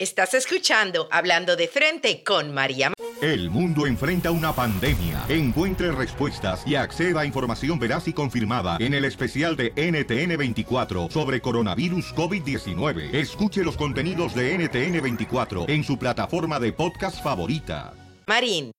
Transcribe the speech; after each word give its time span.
Estás 0.00 0.32
escuchando 0.34 1.08
Hablando 1.10 1.56
de 1.56 1.66
Frente 1.66 2.22
con 2.22 2.54
María. 2.54 2.92
El 3.20 3.50
mundo 3.50 3.84
enfrenta 3.84 4.30
una 4.30 4.52
pandemia. 4.52 5.24
Encuentre 5.28 5.90
respuestas 5.90 6.62
y 6.64 6.76
acceda 6.76 7.22
a 7.22 7.24
información 7.24 7.80
veraz 7.80 8.06
y 8.06 8.12
confirmada 8.12 8.76
en 8.78 8.94
el 8.94 9.04
especial 9.04 9.56
de 9.56 9.74
NTN24 9.74 11.10
sobre 11.10 11.40
coronavirus 11.40 12.14
COVID-19. 12.14 13.12
Escuche 13.12 13.64
los 13.64 13.76
contenidos 13.76 14.36
de 14.36 14.56
NTN24 14.56 15.68
en 15.68 15.82
su 15.82 15.98
plataforma 15.98 16.60
de 16.60 16.72
podcast 16.72 17.20
favorita. 17.20 17.92
Marín. 18.28 18.70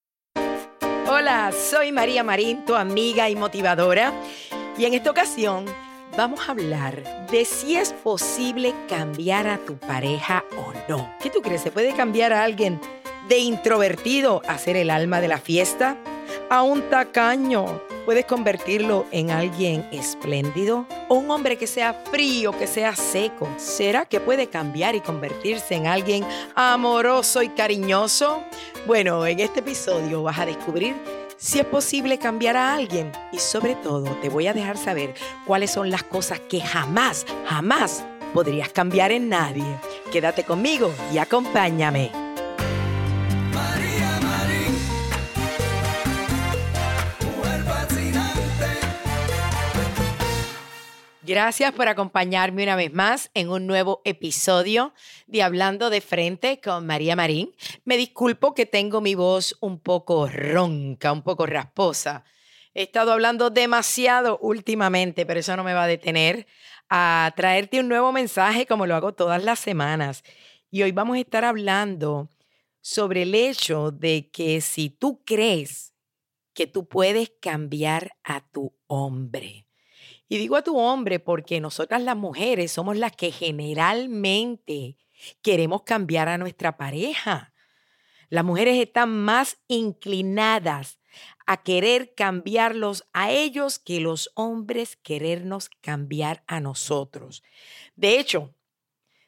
Hola, 1.05 1.51
soy 1.51 1.91
María 1.91 2.23
Marín, 2.23 2.63
tu 2.63 2.75
amiga 2.75 3.29
y 3.29 3.35
motivadora. 3.35 4.13
Y 4.77 4.85
en 4.85 4.93
esta 4.93 5.11
ocasión 5.11 5.65
vamos 6.19 6.49
a 6.49 6.51
hablar 6.51 7.27
de 7.31 7.45
si 7.45 7.77
es 7.77 7.93
posible 7.93 8.75
cambiar 8.89 9.47
a 9.47 9.57
tu 9.57 9.77
pareja 9.77 10.43
o 10.57 10.73
no. 10.89 11.09
¿Qué 11.21 11.29
tú 11.29 11.41
crees? 11.41 11.61
¿Se 11.61 11.71
puede 11.71 11.93
cambiar 11.93 12.33
a 12.33 12.43
alguien 12.43 12.81
de 13.29 13.37
introvertido 13.37 14.41
a 14.45 14.57
ser 14.57 14.75
el 14.75 14.89
alma 14.89 15.21
de 15.21 15.29
la 15.29 15.37
fiesta? 15.37 15.95
¿A 16.49 16.61
un 16.61 16.81
tacaño? 16.89 17.81
¿Puedes 18.03 18.25
convertirlo 18.25 19.05
en 19.11 19.31
alguien 19.31 19.87
espléndido? 19.93 20.85
¿O 21.07 21.15
un 21.15 21.31
hombre 21.31 21.57
que 21.57 21.67
sea 21.67 21.93
frío, 22.11 22.51
que 22.51 22.67
sea 22.67 22.97
seco? 22.97 23.47
¿Será 23.55 24.03
que 24.05 24.19
puede 24.19 24.47
cambiar 24.47 24.95
y 24.95 24.99
convertirse 24.99 25.75
en 25.75 25.87
alguien 25.87 26.25
amoroso 26.53 27.41
y 27.43 27.47
cariñoso? 27.47 28.43
Bueno, 28.85 29.25
en 29.25 29.39
este 29.39 29.61
episodio 29.61 30.21
vas 30.23 30.37
a 30.37 30.45
descubrir 30.45 30.95
si 31.39 31.59
es 31.59 31.65
posible 31.65 32.19
cambiar 32.19 32.57
a 32.57 32.75
alguien 32.75 33.11
y 33.31 33.39
sobre 33.39 33.75
todo 33.75 34.11
te 34.21 34.29
voy 34.29 34.47
a 34.47 34.53
dejar 34.53 34.77
saber 34.77 35.15
cuáles 35.47 35.71
son 35.71 35.89
las 35.89 36.03
cosas 36.03 36.39
que 36.41 36.59
jamás, 36.59 37.25
jamás 37.47 38.03
podrías 38.33 38.69
cambiar 38.69 39.11
en 39.11 39.29
nadie. 39.29 39.65
Quédate 40.11 40.43
conmigo 40.43 40.93
y 41.13 41.17
acompáñame. 41.17 42.28
Gracias 51.29 51.73
por 51.73 51.87
acompañarme 51.87 52.63
una 52.63 52.75
vez 52.75 52.91
más 52.91 53.29
en 53.35 53.49
un 53.49 53.67
nuevo 53.67 54.01
episodio 54.03 54.95
de 55.27 55.43
Hablando 55.43 55.91
de 55.91 56.01
Frente 56.01 56.59
con 56.59 56.87
María 56.87 57.15
Marín. 57.15 57.53
Me 57.85 57.97
disculpo 57.97 58.55
que 58.55 58.65
tengo 58.65 58.99
mi 58.99 59.13
voz 59.13 59.55
un 59.61 59.79
poco 59.79 60.27
ronca, 60.27 61.11
un 61.11 61.21
poco 61.21 61.45
rasposa. 61.45 62.23
He 62.73 62.81
estado 62.81 63.11
hablando 63.11 63.51
demasiado 63.51 64.39
últimamente, 64.41 65.27
pero 65.27 65.41
eso 65.41 65.55
no 65.55 65.63
me 65.63 65.75
va 65.75 65.83
a 65.83 65.87
detener 65.87 66.47
a 66.89 67.31
traerte 67.35 67.79
un 67.79 67.89
nuevo 67.89 68.11
mensaje 68.11 68.65
como 68.65 68.87
lo 68.87 68.95
hago 68.95 69.13
todas 69.13 69.43
las 69.43 69.59
semanas. 69.59 70.23
Y 70.71 70.81
hoy 70.81 70.93
vamos 70.93 71.17
a 71.17 71.19
estar 71.19 71.45
hablando 71.45 72.27
sobre 72.81 73.21
el 73.21 73.35
hecho 73.35 73.91
de 73.91 74.31
que 74.31 74.61
si 74.61 74.89
tú 74.89 75.21
crees 75.23 75.93
que 76.55 76.65
tú 76.65 76.87
puedes 76.87 77.31
cambiar 77.39 78.13
a 78.23 78.41
tu 78.49 78.75
hombre, 78.87 79.68
y 80.29 80.37
digo 80.37 80.55
a 80.55 80.61
tu 80.61 80.77
hombre 80.77 81.19
porque 81.19 81.59
nosotras 81.59 82.01
las 82.03 82.15
mujeres 82.15 82.71
somos 82.71 82.95
las 82.95 83.13
que 83.15 83.31
generalmente 83.31 84.95
queremos 85.41 85.81
cambiar 85.81 86.29
a 86.29 86.37
nuestra 86.37 86.77
pareja. 86.77 87.51
Las 88.29 88.45
mujeres 88.45 88.77
están 88.77 89.09
más 89.09 89.57
inclinadas 89.67 90.99
a 91.47 91.63
querer 91.63 92.13
cambiarlos 92.13 93.07
a 93.11 93.31
ellos 93.31 93.79
que 93.79 93.99
los 93.99 94.29
hombres 94.35 94.97
querernos 94.97 95.71
cambiar 95.81 96.43
a 96.45 96.59
nosotros. 96.59 97.41
De 97.95 98.19
hecho, 98.19 98.53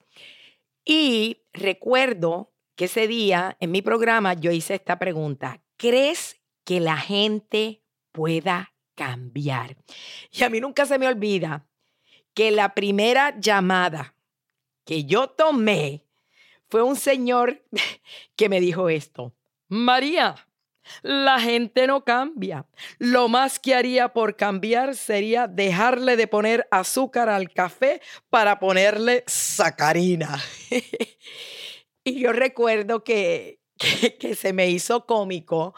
y 0.86 1.44
recuerdo 1.54 2.54
que 2.76 2.86
ese 2.86 3.08
día 3.08 3.58
en 3.60 3.72
mi 3.72 3.82
programa 3.82 4.34
yo 4.34 4.52
hice 4.52 4.76
esta 4.76 5.00
pregunta, 5.00 5.62
¿crees 5.76 6.40
que 6.64 6.80
la 6.80 6.98
gente 6.98 7.84
pueda 8.12 8.74
cambiar? 8.96 9.78
Y 10.32 10.44
a 10.44 10.50
mí 10.50 10.62
nunca 10.62 10.86
se 10.86 10.98
me 10.98 11.08
olvida 11.08 11.68
que 12.34 12.52
la 12.52 12.74
primera 12.74 13.38
llamada 13.40 14.16
que 14.86 15.04
yo 15.04 15.28
tomé 15.28 16.06
fue 16.70 16.84
un 16.84 16.96
señor 16.96 17.64
que 18.36 18.48
me 18.48 18.62
dijo 18.62 18.90
esto. 18.90 19.34
María, 19.68 20.47
la 21.02 21.40
gente 21.40 21.88
no 21.88 22.04
cambia. 22.04 22.66
Lo 23.00 23.28
más 23.28 23.60
que 23.60 23.76
haría 23.76 24.10
por 24.10 24.36
cambiar 24.36 24.96
sería 24.96 25.48
dejarle 25.48 26.16
de 26.16 26.28
poner 26.28 26.68
azúcar 26.72 27.30
al 27.30 27.52
café 27.52 28.02
para 28.30 28.60
ponerle 28.60 29.24
sacarina. 29.28 30.42
y 32.04 32.20
yo 32.20 32.34
recuerdo 32.34 33.04
que, 33.04 33.60
que, 34.20 34.36
se 34.36 34.54
me 34.54 34.70
hizo 34.70 35.06
cómico 35.06 35.74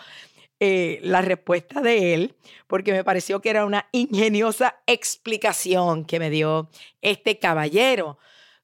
eh, 0.59 0.99
la 1.03 1.21
respuesta 1.21 1.81
de 1.81 2.13
él, 2.13 2.35
porque 2.67 2.91
me 2.91 3.03
pareció 3.03 3.41
que 3.41 3.49
era 3.49 3.65
una 3.65 3.87
ingeniosa 3.91 4.81
explicación 4.87 6.05
que 6.05 6.19
me 6.19 6.29
dio 6.29 6.69
este 7.01 7.39
caballero. 7.39 8.17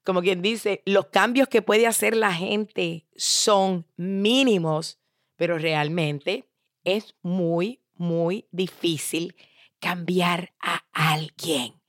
Como 0.04 0.22
quien 0.22 0.40
dice, 0.40 0.82
los 0.84 1.06
cambios 1.06 1.48
que 1.48 1.62
puede 1.62 1.86
hacer 1.86 2.16
la 2.16 2.32
gente 2.32 3.06
son 3.16 3.86
mínimos, 3.96 5.00
pero 5.36 5.58
realmente 5.58 6.48
es 6.84 7.14
muy, 7.22 7.80
muy 7.94 8.48
difícil 8.50 9.36
cambiar 9.80 10.54
a 10.60 10.84
alguien. 10.92 11.80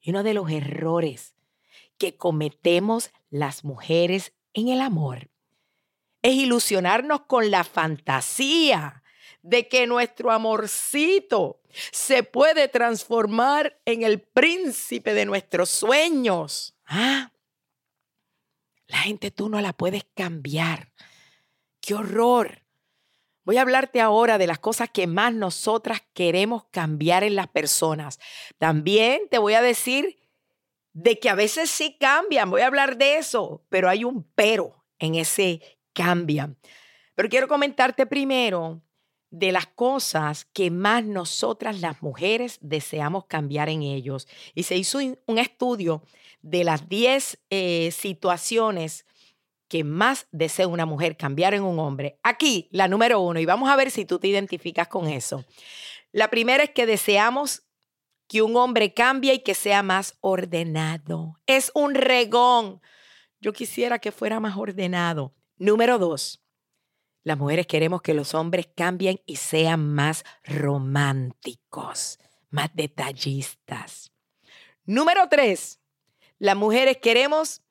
Y 0.00 0.10
uno 0.10 0.22
de 0.22 0.34
los 0.34 0.50
errores 0.50 1.34
que 1.98 2.16
cometemos 2.16 3.10
las 3.30 3.64
mujeres 3.64 4.34
en 4.52 4.68
el 4.68 4.80
amor 4.80 5.30
es 6.22 6.34
ilusionarnos 6.34 7.22
con 7.22 7.50
la 7.50 7.64
fantasía 7.64 9.02
de 9.42 9.68
que 9.68 9.86
nuestro 9.86 10.30
amorcito 10.30 11.60
se 11.92 12.22
puede 12.22 12.68
transformar 12.68 13.78
en 13.84 14.02
el 14.02 14.22
príncipe 14.22 15.12
de 15.12 15.26
nuestros 15.26 15.68
sueños. 15.68 16.74
Ah, 16.86 17.32
la 18.86 18.98
gente 18.98 19.30
tú 19.30 19.48
no 19.48 19.60
la 19.60 19.74
puedes 19.74 20.04
cambiar. 20.14 20.92
¡Qué 21.80 21.94
horror! 21.94 22.63
Voy 23.44 23.58
a 23.58 23.62
hablarte 23.62 24.00
ahora 24.00 24.38
de 24.38 24.46
las 24.46 24.58
cosas 24.58 24.88
que 24.90 25.06
más 25.06 25.34
nosotras 25.34 26.02
queremos 26.14 26.64
cambiar 26.70 27.24
en 27.24 27.34
las 27.34 27.48
personas. 27.48 28.18
También 28.58 29.28
te 29.30 29.38
voy 29.38 29.54
a 29.54 29.62
decir 29.62 30.18
de 30.94 31.18
que 31.18 31.28
a 31.28 31.34
veces 31.34 31.70
sí 31.70 31.96
cambian, 31.98 32.50
voy 32.50 32.62
a 32.62 32.66
hablar 32.66 32.96
de 32.96 33.18
eso, 33.18 33.62
pero 33.68 33.88
hay 33.88 34.04
un 34.04 34.24
pero 34.34 34.84
en 34.98 35.16
ese 35.16 35.60
cambian. 35.92 36.56
Pero 37.14 37.28
quiero 37.28 37.48
comentarte 37.48 38.06
primero 38.06 38.80
de 39.30 39.50
las 39.50 39.66
cosas 39.66 40.44
que 40.44 40.70
más 40.70 41.04
nosotras 41.04 41.80
las 41.80 42.00
mujeres 42.02 42.58
deseamos 42.60 43.26
cambiar 43.26 43.68
en 43.68 43.82
ellos. 43.82 44.28
Y 44.54 44.62
se 44.62 44.76
hizo 44.76 44.98
un 45.26 45.38
estudio 45.38 46.02
de 46.40 46.62
las 46.62 46.88
10 46.88 47.38
eh, 47.50 47.90
situaciones 47.90 49.04
que 49.68 49.84
más 49.84 50.26
desea 50.30 50.68
una 50.68 50.86
mujer 50.86 51.16
cambiar 51.16 51.54
en 51.54 51.62
un 51.62 51.78
hombre. 51.78 52.18
Aquí, 52.22 52.68
la 52.70 52.88
número 52.88 53.20
uno, 53.20 53.40
y 53.40 53.46
vamos 53.46 53.70
a 53.70 53.76
ver 53.76 53.90
si 53.90 54.04
tú 54.04 54.18
te 54.18 54.28
identificas 54.28 54.88
con 54.88 55.08
eso. 55.08 55.44
La 56.12 56.28
primera 56.30 56.62
es 56.62 56.70
que 56.70 56.86
deseamos 56.86 57.62
que 58.28 58.42
un 58.42 58.56
hombre 58.56 58.94
cambie 58.94 59.34
y 59.34 59.38
que 59.40 59.54
sea 59.54 59.82
más 59.82 60.16
ordenado. 60.20 61.40
Es 61.46 61.70
un 61.74 61.94
regón. 61.94 62.80
Yo 63.40 63.52
quisiera 63.52 63.98
que 63.98 64.12
fuera 64.12 64.40
más 64.40 64.56
ordenado. 64.56 65.34
Número 65.56 65.98
dos, 65.98 66.42
las 67.24 67.38
mujeres 67.38 67.66
queremos 67.66 68.02
que 68.02 68.14
los 68.14 68.34
hombres 68.34 68.68
cambien 68.76 69.20
y 69.26 69.36
sean 69.36 69.94
más 69.94 70.24
románticos, 70.44 72.18
más 72.50 72.70
detallistas. 72.74 74.12
Número 74.84 75.28
tres, 75.28 75.80
las 76.38 76.56
mujeres 76.56 76.98
queremos 76.98 77.63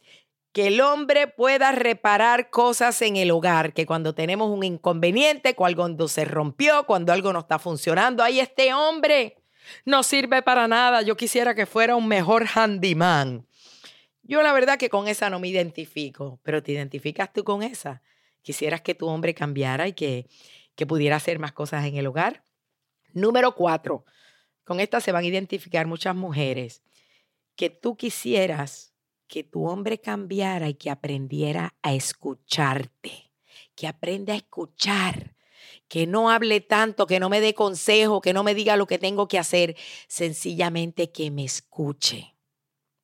que 0.54 0.68
el 0.68 0.82
hombre 0.82 1.28
pueda 1.28 1.72
reparar 1.72 2.50
cosas 2.50 3.02
en 3.02 3.18
el 3.18 3.32
hogar, 3.32 3.74
que 3.74 3.86
cuando 3.86 4.16
tenemos 4.16 4.50
un 4.50 4.64
inconveniente, 4.64 5.56
cuando 5.56 6.08
se 6.08 6.26
rompió, 6.26 6.86
cuando 6.86 7.12
algo 7.12 7.34
no 7.34 7.40
está 7.40 7.60
funcionando, 7.60 8.24
ahí 8.24 8.40
este 8.40 8.74
hombre 8.74 9.38
no 9.84 10.04
sirve 10.04 10.42
para 10.42 10.68
nada. 10.68 11.02
Yo 11.02 11.18
quisiera 11.18 11.56
que 11.56 11.66
fuera 11.66 11.96
un 11.96 12.08
mejor 12.08 12.46
handyman. 12.54 13.48
Yo 14.22 14.42
la 14.42 14.54
verdad 14.54 14.78
que 14.78 14.90
con 14.90 15.08
esa 15.08 15.30
no 15.30 15.40
me 15.40 15.50
identifico, 15.50 16.40
pero 16.44 16.64
¿te 16.64 16.72
identificas 16.72 17.34
tú 17.34 17.44
con 17.44 17.64
esa? 17.64 18.02
quisieras 18.44 18.82
que 18.82 18.94
tu 18.94 19.08
hombre 19.08 19.34
cambiara 19.34 19.88
y 19.88 19.94
que, 19.94 20.28
que 20.76 20.86
pudiera 20.86 21.16
hacer 21.16 21.40
más 21.40 21.54
cosas 21.54 21.86
en 21.86 21.96
el 21.96 22.06
hogar. 22.06 22.44
Número 23.14 23.56
cuatro, 23.56 24.06
con 24.64 24.80
esta 24.80 25.02
se 25.02 25.12
van 25.12 25.24
a 25.24 25.28
identificar 25.28 25.88
muchas 25.88 26.16
mujeres, 26.16 26.84
que 27.56 27.70
tú 27.70 27.96
quisieras 27.96 28.93
que 29.28 29.44
tu 29.44 29.68
hombre 29.68 30.00
cambiara 30.00 30.70
y 30.70 30.76
que 30.76 30.90
aprendiera 30.90 31.76
a 31.82 31.94
escucharte, 31.94 33.32
que 33.76 33.88
aprenda 33.88 34.34
a 34.34 34.38
escuchar, 34.38 35.36
que 35.88 36.08
no 36.08 36.30
hable 36.30 36.62
tanto, 36.62 37.08
que 37.08 37.20
no 37.20 37.30
me 37.30 37.42
dé 37.42 37.54
consejo, 37.54 38.22
que 38.22 38.34
no 38.34 38.44
me 38.44 38.56
diga 38.56 38.78
lo 38.78 38.88
que 38.88 39.00
tengo 39.00 39.28
que 39.28 39.40
hacer, 39.40 39.76
sencillamente 40.08 41.12
que 41.12 41.32
me 41.32 41.44
escuche. 41.44 42.36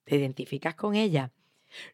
¿Te 0.04 0.16
identificas 0.16 0.75
con 0.75 0.95
ella? 0.95 1.31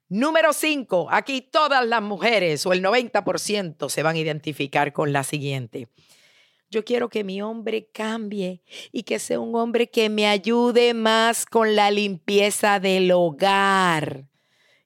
Número 0.08 0.54
5, 0.54 1.08
aquí 1.12 1.42
todas 1.42 1.86
las 1.86 2.02
mujeres 2.02 2.66
o 2.66 2.74
el 2.74 2.82
90% 2.82 3.90
se 3.90 4.04
van 4.04 4.16
a 4.16 4.20
identificar 4.20 4.94
con 4.94 5.12
la 5.12 5.24
siguiente. 5.24 5.90
Yo 6.76 6.84
quiero 6.84 7.08
que 7.08 7.24
mi 7.24 7.42
hombre 7.42 7.88
cambie 7.94 8.62
y 8.92 9.04
que 9.04 9.18
sea 9.18 9.40
un 9.40 9.56
hombre 9.56 9.90
que 9.90 10.10
me 10.10 10.28
ayude 10.28 10.94
más 10.94 11.46
con 11.46 11.74
la 11.74 11.90
limpieza 11.90 12.82
del 12.82 13.14
hogar, 13.14 14.28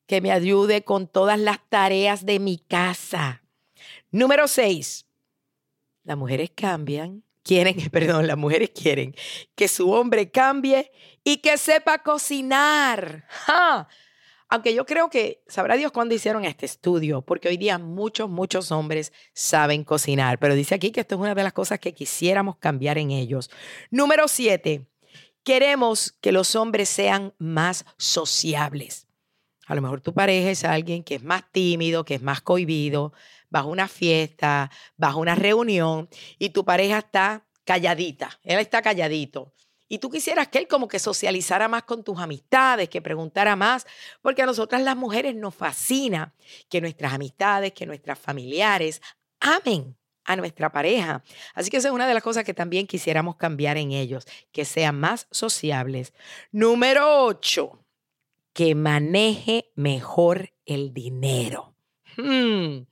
que 0.06 0.22
me 0.22 0.32
ayude 0.32 0.84
con 0.84 1.08
todas 1.08 1.40
las 1.40 1.58
tareas 1.68 2.28
de 2.28 2.38
mi 2.38 2.60
casa. 2.60 3.42
Número 4.12 4.48
6, 4.48 5.08
las 6.04 6.16
mujeres 6.16 6.52
cambian, 6.54 7.24
quieren, 7.42 7.78
perdón, 7.92 8.28
las 8.28 8.38
mujeres 8.38 8.70
quieren 8.70 9.16
que 9.56 9.68
su 9.68 9.90
hombre 9.90 10.30
cambie 10.30 10.92
y 11.24 11.38
que 11.38 11.58
sepa 11.58 12.04
cocinar. 12.04 13.26
¡Ja! 13.30 13.88
Aunque 14.52 14.74
yo 14.74 14.84
creo 14.86 15.12
que 15.12 15.44
sabrá 15.48 15.78
Dios 15.78 15.92
cuándo 15.92 16.16
hicieron 16.16 16.44
este 16.44 16.66
estudio, 16.66 17.22
porque 17.22 17.50
hoy 17.50 17.58
día 17.58 17.78
muchos, 17.78 18.28
muchos 18.28 18.72
hombres 18.72 19.14
saben 19.32 19.84
cocinar, 19.84 20.40
pero 20.40 20.56
dice 20.56 20.74
aquí 20.74 20.92
que 20.92 21.02
esto 21.02 21.16
es 21.16 21.22
una 21.22 21.36
de 21.36 21.44
las 21.44 21.54
cosas 21.54 21.80
que 21.80 21.94
quisiéramos 21.94 22.58
cambiar 22.58 22.98
en 22.98 23.12
ellos. 23.12 23.52
Número 23.92 24.28
siete, 24.28 24.88
queremos 25.44 26.14
que 26.20 26.32
los 26.32 26.56
hombres 26.56 26.90
sean 26.90 27.36
más 27.38 27.86
sociables. 27.98 29.08
A 29.68 29.76
lo 29.76 29.84
mejor 29.84 30.02
tu 30.02 30.16
pareja 30.16 30.50
es 30.50 30.64
alguien 30.64 31.04
que 31.04 31.16
es 31.16 31.24
más 31.24 31.44
tímido, 31.52 32.04
que 32.04 32.16
es 32.16 32.24
más 32.24 32.42
cohibido, 32.42 33.14
vas 33.52 33.64
a 33.64 33.68
una 33.68 33.88
fiesta, 33.88 34.72
vas 34.98 35.14
a 35.14 35.18
una 35.18 35.36
reunión 35.36 36.10
y 36.40 36.50
tu 36.50 36.66
pareja 36.66 36.98
está 36.98 37.46
calladita, 37.66 38.40
él 38.42 38.58
está 38.58 38.82
calladito 38.82 39.54
y 39.90 39.98
tú 39.98 40.10
quisieras 40.10 40.48
que 40.48 40.60
él 40.60 40.68
como 40.68 40.88
que 40.88 41.00
socializara 41.00 41.68
más 41.68 41.84
con 41.84 42.04
tus 42.04 42.20
amistades, 42.20 42.88
que 42.88 43.02
preguntara 43.02 43.56
más, 43.56 43.86
porque 44.22 44.44
a 44.44 44.46
nosotras 44.46 44.84
las 44.84 44.96
mujeres 44.96 45.36
nos 45.36 45.56
fascina 45.56 46.34
que 46.70 46.80
nuestras 46.80 47.12
amistades, 47.12 47.74
que 47.74 47.88
nuestras 47.88 48.18
familiares 48.18 49.02
amen 49.40 49.98
a 50.24 50.36
nuestra 50.36 50.72
pareja. 50.72 51.24
Así 51.56 51.72
que 51.72 51.78
esa 51.78 51.88
es 51.88 51.94
una 51.94 52.08
de 52.08 52.14
las 52.14 52.22
cosas 52.22 52.44
que 52.44 52.54
también 52.54 52.86
quisiéramos 52.86 53.36
cambiar 53.36 53.78
en 53.78 53.92
ellos, 53.92 54.26
que 54.52 54.64
sean 54.64 55.00
más 55.00 55.28
sociables. 55.32 56.14
Número 56.52 57.26
ocho, 57.26 57.84
que 58.54 58.76
maneje 58.76 59.72
mejor 59.76 60.54
el 60.68 60.94
dinero. 60.94 61.74
Hmm. 62.16 62.84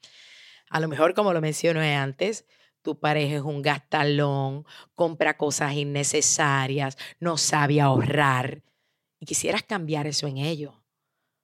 A 0.70 0.80
lo 0.80 0.88
mejor, 0.88 1.14
como 1.14 1.32
lo 1.32 1.42
mencioné 1.42 1.96
antes, 1.96 2.46
tu 2.88 2.98
pareja 2.98 3.36
es 3.36 3.42
un 3.42 3.62
gastalón, 3.62 4.66
compra 4.96 5.36
cosas 5.36 5.74
innecesarias, 5.74 6.98
no 7.20 7.36
sabe 7.36 7.82
ahorrar. 7.82 8.64
Y 9.20 9.26
quisieras 9.26 9.64
cambiar 9.64 10.08
eso 10.08 10.26
en 10.26 10.38
ellos. 10.38 10.74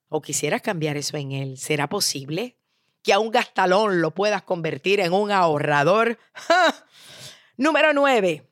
O 0.08 0.22
quisieras 0.22 0.62
cambiar 0.62 0.96
eso 0.96 1.18
en 1.18 1.34
él. 1.34 1.58
¿Será 1.58 1.90
posible 1.90 2.56
que 3.02 3.12
a 3.12 3.20
un 3.20 3.30
gastalón 3.30 4.00
lo 4.00 4.12
puedas 4.12 4.44
convertir 4.44 5.02
en 5.02 5.12
un 5.12 5.32
ahorrador? 5.32 6.18
Número 7.58 7.92
nueve, 7.92 8.50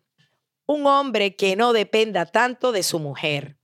un 0.66 0.86
hombre 0.86 1.38
que 1.38 1.56
no 1.56 1.72
dependa 1.72 2.26
tanto 2.26 2.74
de 2.74 2.84
su 2.84 3.00
mujer. 3.00 3.58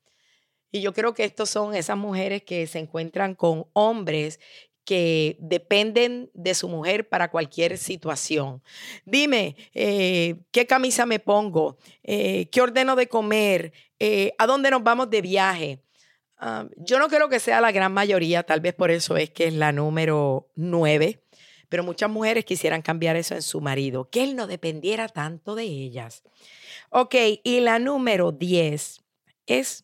Y 0.72 0.80
yo 0.80 0.94
creo 0.94 1.14
que 1.14 1.26
estos 1.26 1.50
son 1.50 1.76
esas 1.76 1.98
mujeres 1.98 2.44
que 2.44 2.66
se 2.66 2.80
encuentran 2.80 3.36
con 3.36 3.66
hombres 3.74 4.40
que 4.88 5.36
dependen 5.42 6.32
de 6.34 6.56
su 6.56 6.70
mujer 6.70 7.10
para 7.10 7.30
cualquier 7.30 7.78
situación. 7.78 8.64
Dime, 9.04 9.58
eh, 9.74 10.36
¿qué 10.52 10.66
camisa 10.66 11.06
me 11.06 11.20
pongo? 11.20 11.78
Eh, 12.04 12.48
¿Qué 12.52 12.62
ordeno 12.62 12.96
de 12.96 13.10
comer? 13.10 13.74
Eh, 14.00 14.32
¿A 14.38 14.48
dónde 14.48 14.72
nos 14.72 14.82
vamos 14.82 15.10
de 15.10 15.22
viaje? 15.22 15.82
Ah, 16.38 16.70
yo 16.78 17.00
no 17.00 17.10
creo 17.10 17.28
que 17.28 17.42
sea 17.42 17.60
la 17.60 17.74
gran 17.74 17.92
mayoría, 17.92 18.44
tal 18.44 18.62
vez 18.62 18.76
por 18.76 18.90
eso 18.90 19.18
es 19.18 19.30
que 19.30 19.48
es 19.48 19.54
la 19.54 19.74
número 19.74 20.54
nueve, 20.56 21.22
pero 21.68 21.84
muchas 21.84 22.10
mujeres 22.10 22.46
quisieran 22.46 22.82
cambiar 22.82 23.18
eso 23.18 23.36
en 23.36 23.42
su 23.42 23.60
marido, 23.60 24.10
que 24.10 24.24
él 24.24 24.38
no 24.38 24.48
dependiera 24.48 25.10
tanto 25.10 25.54
de 25.54 25.64
ellas. 25.64 26.24
Ok, 26.92 27.16
y 27.44 27.60
la 27.60 27.78
número 27.78 28.32
diez 28.32 29.04
es 29.48 29.84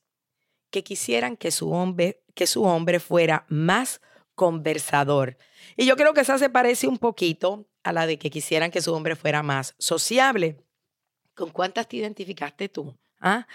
que 0.70 0.82
quisieran 0.82 1.36
que 1.36 1.52
su 1.52 1.74
hombre, 1.74 2.24
que 2.36 2.48
su 2.48 2.64
hombre 2.64 3.02
fuera 3.02 3.46
más 3.50 4.00
conversador. 4.36 5.38
Y 5.76 5.86
yo 5.86 5.96
creo 5.96 6.14
que 6.14 6.22
esa 6.22 6.38
se 6.38 6.50
parece 6.50 6.88
un 6.88 6.98
poquito 6.98 7.68
a 7.84 7.94
la 7.94 8.06
de 8.06 8.18
que 8.18 8.30
quisieran 8.30 8.72
que 8.72 8.82
su 8.82 8.94
hombre 8.94 9.16
fuera 9.16 9.44
más 9.44 9.76
sociable. 9.78 10.58
¿Con 11.36 11.50
cuántas 11.50 11.88
te 11.88 11.98
identificaste 11.98 12.70
tú? 12.70 12.96
¿Ah? 13.20 13.48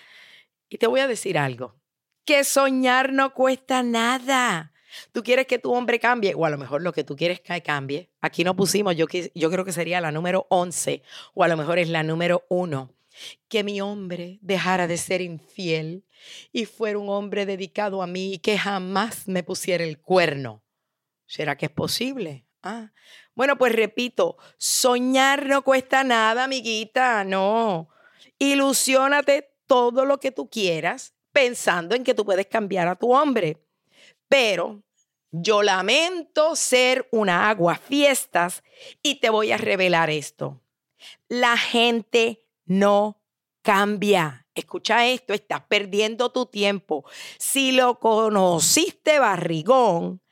Y 0.68 0.78
te 0.78 0.86
voy 0.86 1.00
a 1.00 1.08
decir 1.08 1.38
algo, 1.38 1.76
que 2.24 2.44
soñar 2.44 3.12
no 3.12 3.32
cuesta 3.32 3.82
nada. 3.82 4.72
Tú 5.12 5.22
quieres 5.22 5.46
que 5.46 5.58
tu 5.58 5.72
hombre 5.72 5.98
cambie, 5.98 6.34
o 6.34 6.44
a 6.44 6.50
lo 6.50 6.58
mejor 6.58 6.82
lo 6.82 6.92
que 6.92 7.04
tú 7.04 7.16
quieres 7.16 7.40
que 7.40 7.62
cambie. 7.62 8.10
Aquí 8.20 8.44
no 8.44 8.56
pusimos, 8.56 8.96
yo, 8.96 9.06
yo 9.34 9.50
creo 9.50 9.64
que 9.64 9.72
sería 9.72 10.00
la 10.00 10.12
número 10.12 10.46
11, 10.50 11.02
o 11.34 11.44
a 11.44 11.48
lo 11.48 11.56
mejor 11.56 11.78
es 11.78 11.88
la 11.88 12.02
número 12.02 12.44
1. 12.48 12.94
Que 13.48 13.64
mi 13.64 13.80
hombre 13.80 14.38
dejara 14.42 14.86
de 14.86 14.96
ser 14.96 15.20
infiel 15.20 16.04
y 16.52 16.66
fuera 16.66 16.98
un 16.98 17.08
hombre 17.08 17.46
dedicado 17.46 18.02
a 18.02 18.06
mí 18.06 18.34
y 18.34 18.38
que 18.38 18.58
jamás 18.58 19.26
me 19.28 19.42
pusiera 19.42 19.84
el 19.84 19.98
cuerno. 19.98 20.62
¿Será 21.28 21.56
que 21.56 21.66
es 21.66 21.72
posible? 21.72 22.46
Ah. 22.62 22.90
Bueno, 23.34 23.56
pues 23.56 23.72
repito, 23.72 24.38
soñar 24.56 25.46
no 25.46 25.62
cuesta 25.62 26.02
nada, 26.02 26.44
amiguita, 26.44 27.22
no. 27.22 27.90
Ilusiónate 28.38 29.50
todo 29.66 30.06
lo 30.06 30.18
que 30.18 30.32
tú 30.32 30.48
quieras 30.48 31.14
pensando 31.30 31.94
en 31.94 32.02
que 32.02 32.14
tú 32.14 32.24
puedes 32.24 32.46
cambiar 32.46 32.88
a 32.88 32.96
tu 32.96 33.14
hombre. 33.14 33.62
Pero 34.26 34.82
yo 35.30 35.62
lamento 35.62 36.56
ser 36.56 37.06
una 37.12 37.50
agua 37.50 37.76
fiestas 37.76 38.64
y 39.02 39.16
te 39.16 39.28
voy 39.28 39.52
a 39.52 39.58
revelar 39.58 40.08
esto. 40.08 40.62
La 41.28 41.58
gente 41.58 42.46
no 42.64 43.22
cambia. 43.62 44.46
Escucha 44.54 45.06
esto, 45.06 45.34
estás 45.34 45.60
perdiendo 45.68 46.32
tu 46.32 46.46
tiempo. 46.46 47.04
Si 47.38 47.72
lo 47.72 48.00
conociste 48.00 49.18
barrigón, 49.18 50.22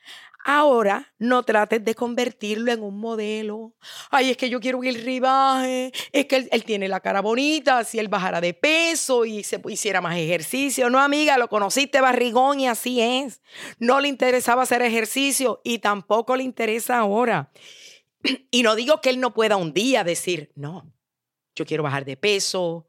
Ahora 0.49 1.13
no 1.19 1.43
trates 1.43 1.85
de 1.85 1.97
convertirlo 1.97 2.71
en 2.71 2.81
un 2.81 3.01
modelo. 3.01 3.75
Ay, 4.13 4.31
es 4.31 4.37
que 4.37 4.49
yo 4.49 4.61
quiero 4.61 4.81
el 4.85 4.95
ribaje. 5.03 5.91
Es 6.13 6.27
que 6.27 6.47
él, 6.53 6.65
tiene 6.65 6.87
la 6.87 7.01
cara 7.01 7.21
bonita. 7.21 7.83
Si 7.83 7.99
él 7.99 8.07
bajara 8.07 8.41
de 8.41 8.55
peso 8.55 9.25
y 9.25 9.43
se 9.43 9.61
hiciera 9.69 10.01
más 10.01 10.17
ejercicio. 10.17 10.89
No, 10.89 11.01
amiga, 11.01 11.37
lo 11.37 11.49
conociste 11.49 12.01
barrigón 12.01 12.61
y 12.61 12.69
así 12.69 13.01
es. 13.01 13.43
No 13.81 13.99
le 13.99 14.07
interesaba 14.07 14.63
hacer 14.63 14.83
ejercicio 14.83 15.61
y 15.65 15.81
tampoco 15.81 16.37
le 16.37 16.45
interesa 16.45 16.99
ahora. 16.99 17.51
Y 18.53 18.63
no 18.63 18.77
digo 18.77 19.01
que 19.01 19.11
él 19.11 19.19
no 19.19 19.35
pueda 19.35 19.57
un 19.57 19.73
día 19.73 20.05
decir, 20.05 20.53
no, 20.55 20.93
yo 21.57 21.67
quiero 21.67 21.83
bajar 21.83 22.05
de 22.05 22.17
peso, 22.17 22.89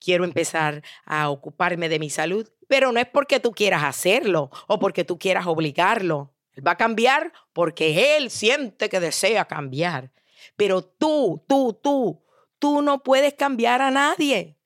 quiero 0.00 0.24
empezar 0.24 0.82
a 1.04 1.30
ocuparme 1.30 1.88
de 1.88 2.00
mi 2.00 2.10
salud, 2.10 2.48
pero 2.66 2.90
no 2.90 2.98
es 2.98 3.06
porque 3.06 3.38
tú 3.38 3.52
quieras 3.52 3.84
hacerlo 3.84 4.50
o 4.66 4.80
porque 4.80 5.04
tú 5.04 5.20
quieras 5.20 5.46
obligarlo. 5.46 6.32
Él 6.56 6.66
va 6.66 6.72
a 6.72 6.76
cambiar 6.76 7.32
porque 7.52 8.16
él 8.16 8.30
siente 8.30 8.88
que 8.88 8.98
desea 8.98 9.44
cambiar. 9.44 10.10
Pero 10.56 10.82
tú, 10.82 11.44
tú, 11.46 11.78
tú, 11.82 12.22
tú 12.58 12.82
no 12.82 13.02
puedes 13.02 13.34
cambiar 13.34 13.82
a 13.82 13.90
nadie. 13.90 14.56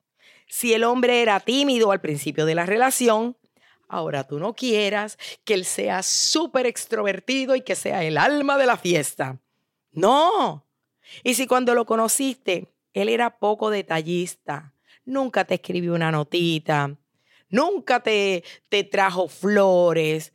Si 0.47 0.73
el 0.73 0.85
hombre 0.85 1.23
era 1.23 1.41
tímido 1.41 1.93
al 1.93 2.01
principio 2.01 2.47
de 2.47 2.55
la 2.55 2.67
relación, 2.67 3.37
ahora 3.89 4.25
tú 4.25 4.39
no 4.39 4.55
quieras 4.55 5.19
que 5.45 5.55
él 5.55 5.65
sea 5.65 6.03
súper 6.03 6.67
extrovertido 6.67 7.55
y 7.57 7.61
que 7.61 7.77
sea 7.77 8.03
el 8.05 8.17
alma 8.17 8.57
de 8.57 8.67
la 8.67 8.77
fiesta. 8.77 9.39
No. 9.93 10.67
Y 11.25 11.35
si 11.35 11.47
cuando 11.47 11.75
lo 11.75 11.87
conociste, 11.87 12.73
él 12.93 13.09
era 13.09 13.39
poco 13.39 13.71
detallista, 13.71 14.75
nunca 15.05 15.45
te 15.45 15.55
escribió 15.55 15.95
una 15.95 16.11
notita, 16.11 16.97
nunca 17.49 18.01
te, 18.01 18.45
te 18.69 18.85
trajo 18.85 19.29
flores, 19.29 20.33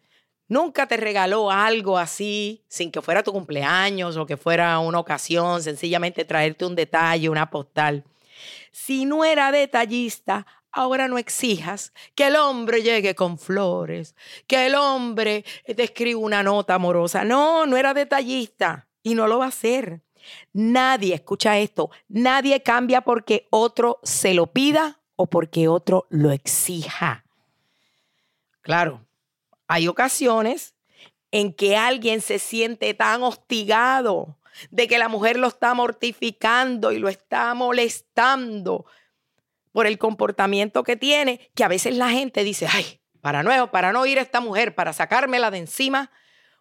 Nunca 0.47 0.87
te 0.87 0.97
regaló 0.97 1.49
algo 1.49 1.97
así 1.97 2.63
sin 2.67 2.91
que 2.91 3.01
fuera 3.01 3.23
tu 3.23 3.31
cumpleaños 3.31 4.15
o 4.17 4.25
que 4.25 4.37
fuera 4.37 4.77
una 4.79 4.99
ocasión, 4.99 5.63
sencillamente 5.63 6.23
traerte 6.23 6.65
un 6.65 6.75
detalle, 6.75 7.29
una 7.29 7.49
postal. 7.49 8.03
Si 8.71 9.05
no 9.05 9.25
era 9.25 9.51
detallista, 9.51 10.45
ahora 10.71 11.07
no 11.07 11.17
exijas 11.17 11.93
que 12.13 12.27
el 12.27 12.35
hombre 12.35 12.83
llegue 12.83 13.15
con 13.15 13.39
flores, 13.39 14.15
que 14.45 14.67
el 14.67 14.75
hombre 14.75 15.45
te 15.65 15.83
escriba 15.83 16.19
una 16.19 16.43
nota 16.43 16.75
amorosa. 16.75 17.23
No, 17.23 17.65
no 17.65 17.77
era 17.77 17.93
detallista 17.93 18.87
y 19.01 19.15
no 19.15 19.27
lo 19.27 19.39
va 19.39 19.45
a 19.45 19.49
hacer. 19.49 20.01
Nadie, 20.53 21.15
escucha 21.15 21.57
esto, 21.57 21.89
nadie 22.07 22.61
cambia 22.61 23.01
porque 23.01 23.47
otro 23.49 23.99
se 24.03 24.33
lo 24.33 24.47
pida 24.47 24.99
o 25.15 25.27
porque 25.27 25.67
otro 25.67 26.07
lo 26.09 26.31
exija. 26.31 27.23
Claro, 28.61 29.05
hay 29.67 29.87
ocasiones 29.87 30.75
en 31.31 31.53
que 31.53 31.75
alguien 31.75 32.21
se 32.21 32.39
siente 32.39 32.93
tan 32.93 33.23
hostigado 33.23 34.37
de 34.71 34.87
que 34.87 34.97
la 34.97 35.09
mujer 35.09 35.37
lo 35.37 35.47
está 35.47 35.73
mortificando 35.73 36.91
y 36.91 36.99
lo 36.99 37.09
está 37.09 37.53
molestando 37.53 38.85
por 39.71 39.87
el 39.87 39.97
comportamiento 39.97 40.83
que 40.83 40.95
tiene, 40.95 41.51
que 41.53 41.65
a 41.65 41.67
veces 41.67 41.97
la 41.97 42.09
gente 42.09 42.43
dice, 42.43 42.67
ay, 42.71 43.01
para 43.19 43.43
no, 43.43 43.71
para 43.71 43.91
no 43.91 44.05
ir 44.05 44.19
a 44.19 44.21
esta 44.21 44.39
mujer, 44.39 44.75
para 44.75 44.93
sacármela 44.93 45.51
de 45.51 45.57
encima, 45.57 46.11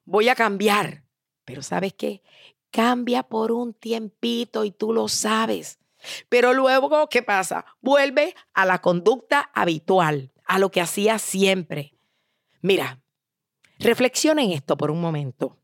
voy 0.05 0.29
a 0.29 0.35
cambiar. 0.35 1.05
Pero 1.45 1.63
¿sabes 1.63 1.93
qué? 1.93 2.23
Cambia 2.71 3.23
por 3.23 3.53
un 3.53 3.75
tiempito 3.75 4.65
y 4.65 4.73
tú 4.73 4.93
lo 4.93 5.09
sabes. 5.09 5.79
Pero 6.29 6.53
luego, 6.53 7.09
¿qué 7.09 7.23
pasa? 7.23 7.65
Vuelve 7.81 8.35
a 8.53 8.67
la 8.67 8.81
conducta 8.81 9.51
habitual, 9.55 10.33
a 10.45 10.59
lo 10.59 10.71
que 10.71 10.81
hacía 10.81 11.19
siempre. 11.19 11.95
Mira, 12.65 12.99
reflexiona 13.79 14.43
en 14.43 14.53
esto 14.53 14.79
por 14.79 14.91
un 14.91 14.99
momento. 14.99 15.59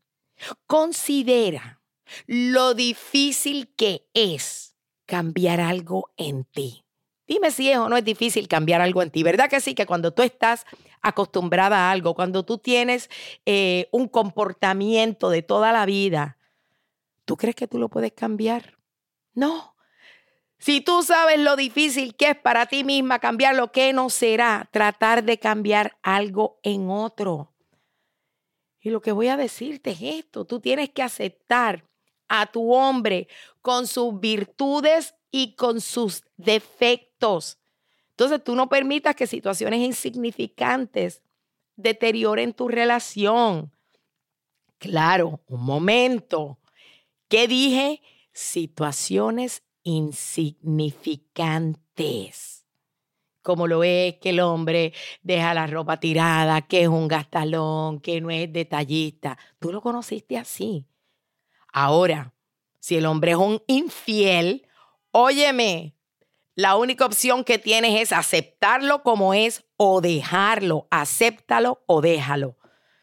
Considera 0.67 1.81
lo 2.27 2.75
difícil 2.75 3.73
que 3.75 4.07
es 4.13 4.75
cambiar 5.07 5.61
algo 5.61 6.11
en 6.15 6.43
ti. 6.43 6.85
Dime 7.25 7.49
si 7.49 7.71
es 7.71 7.79
o 7.79 7.89
no 7.89 7.97
es 7.97 8.05
difícil 8.05 8.47
cambiar 8.47 8.81
algo 8.81 9.01
en 9.01 9.09
ti. 9.09 9.23
¿Verdad 9.23 9.49
que 9.49 9.61
sí? 9.61 9.73
Que 9.73 9.87
cuando 9.87 10.13
tú 10.13 10.21
estás 10.21 10.65
acostumbrada 11.01 11.87
a 11.87 11.91
algo, 11.91 12.13
cuando 12.13 12.45
tú 12.45 12.59
tienes 12.59 13.09
eh, 13.47 13.89
un 13.91 14.07
comportamiento 14.07 15.31
de 15.31 15.41
toda 15.41 15.71
la 15.71 15.87
vida, 15.87 16.37
¿tú 17.25 17.35
crees 17.35 17.55
que 17.55 17.67
tú 17.67 17.79
lo 17.79 17.89
puedes 17.89 18.11
cambiar? 18.11 18.77
No. 19.33 19.70
Si 20.61 20.79
tú 20.79 21.01
sabes 21.01 21.39
lo 21.39 21.55
difícil 21.55 22.15
que 22.15 22.29
es 22.29 22.37
para 22.37 22.67
ti 22.67 22.83
misma 22.83 23.17
cambiar 23.17 23.55
lo 23.55 23.71
que 23.71 23.93
no 23.93 24.11
será 24.11 24.69
tratar 24.71 25.23
de 25.23 25.39
cambiar 25.39 25.97
algo 26.03 26.59
en 26.61 26.87
otro. 26.87 27.51
Y 28.79 28.91
lo 28.91 29.01
que 29.01 29.11
voy 29.11 29.27
a 29.29 29.37
decirte 29.37 29.89
es 29.89 30.01
esto, 30.03 30.45
tú 30.45 30.59
tienes 30.59 30.91
que 30.91 31.01
aceptar 31.01 31.83
a 32.27 32.45
tu 32.45 32.73
hombre 32.73 33.27
con 33.63 33.87
sus 33.87 34.19
virtudes 34.19 35.15
y 35.31 35.55
con 35.55 35.81
sus 35.81 36.23
defectos. 36.37 37.57
Entonces 38.11 38.43
tú 38.43 38.53
no 38.53 38.69
permitas 38.69 39.15
que 39.15 39.25
situaciones 39.25 39.79
insignificantes 39.79 41.23
deterioren 41.75 42.53
tu 42.53 42.67
relación. 42.67 43.71
Claro, 44.77 45.41
un 45.47 45.63
momento. 45.63 46.59
¿Qué 47.29 47.47
dije? 47.47 48.03
Situaciones 48.31 49.63
insignificantes, 49.83 52.65
como 53.41 53.67
lo 53.67 53.83
es 53.83 54.15
que 54.19 54.29
el 54.29 54.39
hombre 54.39 54.93
deja 55.21 55.53
la 55.53 55.67
ropa 55.67 55.99
tirada, 55.99 56.61
que 56.61 56.83
es 56.83 56.87
un 56.87 57.07
gastalón, 57.07 57.99
que 57.99 58.21
no 58.21 58.31
es 58.31 58.51
detallista. 58.51 59.37
Tú 59.59 59.71
lo 59.71 59.81
conociste 59.81 60.37
así. 60.37 60.85
Ahora, 61.73 62.33
si 62.79 62.97
el 62.97 63.05
hombre 63.05 63.31
es 63.31 63.37
un 63.37 63.61
infiel, 63.67 64.67
óyeme, 65.11 65.95
la 66.55 66.75
única 66.75 67.05
opción 67.05 67.43
que 67.43 67.57
tienes 67.57 67.99
es 67.99 68.11
aceptarlo 68.11 69.03
como 69.03 69.33
es 69.33 69.63
o 69.77 70.01
dejarlo. 70.01 70.87
Acéptalo 70.91 71.83
o 71.87 72.01
déjalo. 72.01 72.57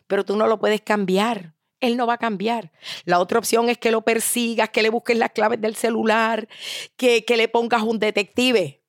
Pero 0.07 0.25
tú 0.25 0.37
no 0.37 0.47
lo 0.47 0.59
puedes 0.59 0.83
cambiar 0.83 1.55
él 1.81 1.97
no 1.97 2.07
va 2.07 2.15
a 2.15 2.19
cambiar. 2.19 2.73
La 3.05 3.19
otra 3.21 3.39
opción 3.39 3.69
es 3.69 3.79
que 3.79 3.91
lo 3.91 4.03
persigas, 4.03 4.71
que 4.71 4.83
le 4.83 4.91
busques 4.91 5.17
las 5.17 5.31
claves 5.31 5.61
del 5.61 5.77
celular, 5.77 6.49
que, 6.97 7.25
que 7.25 7.37
le 7.37 7.49
pongas 7.49 7.83
un 7.83 7.99
detective. 7.99 8.83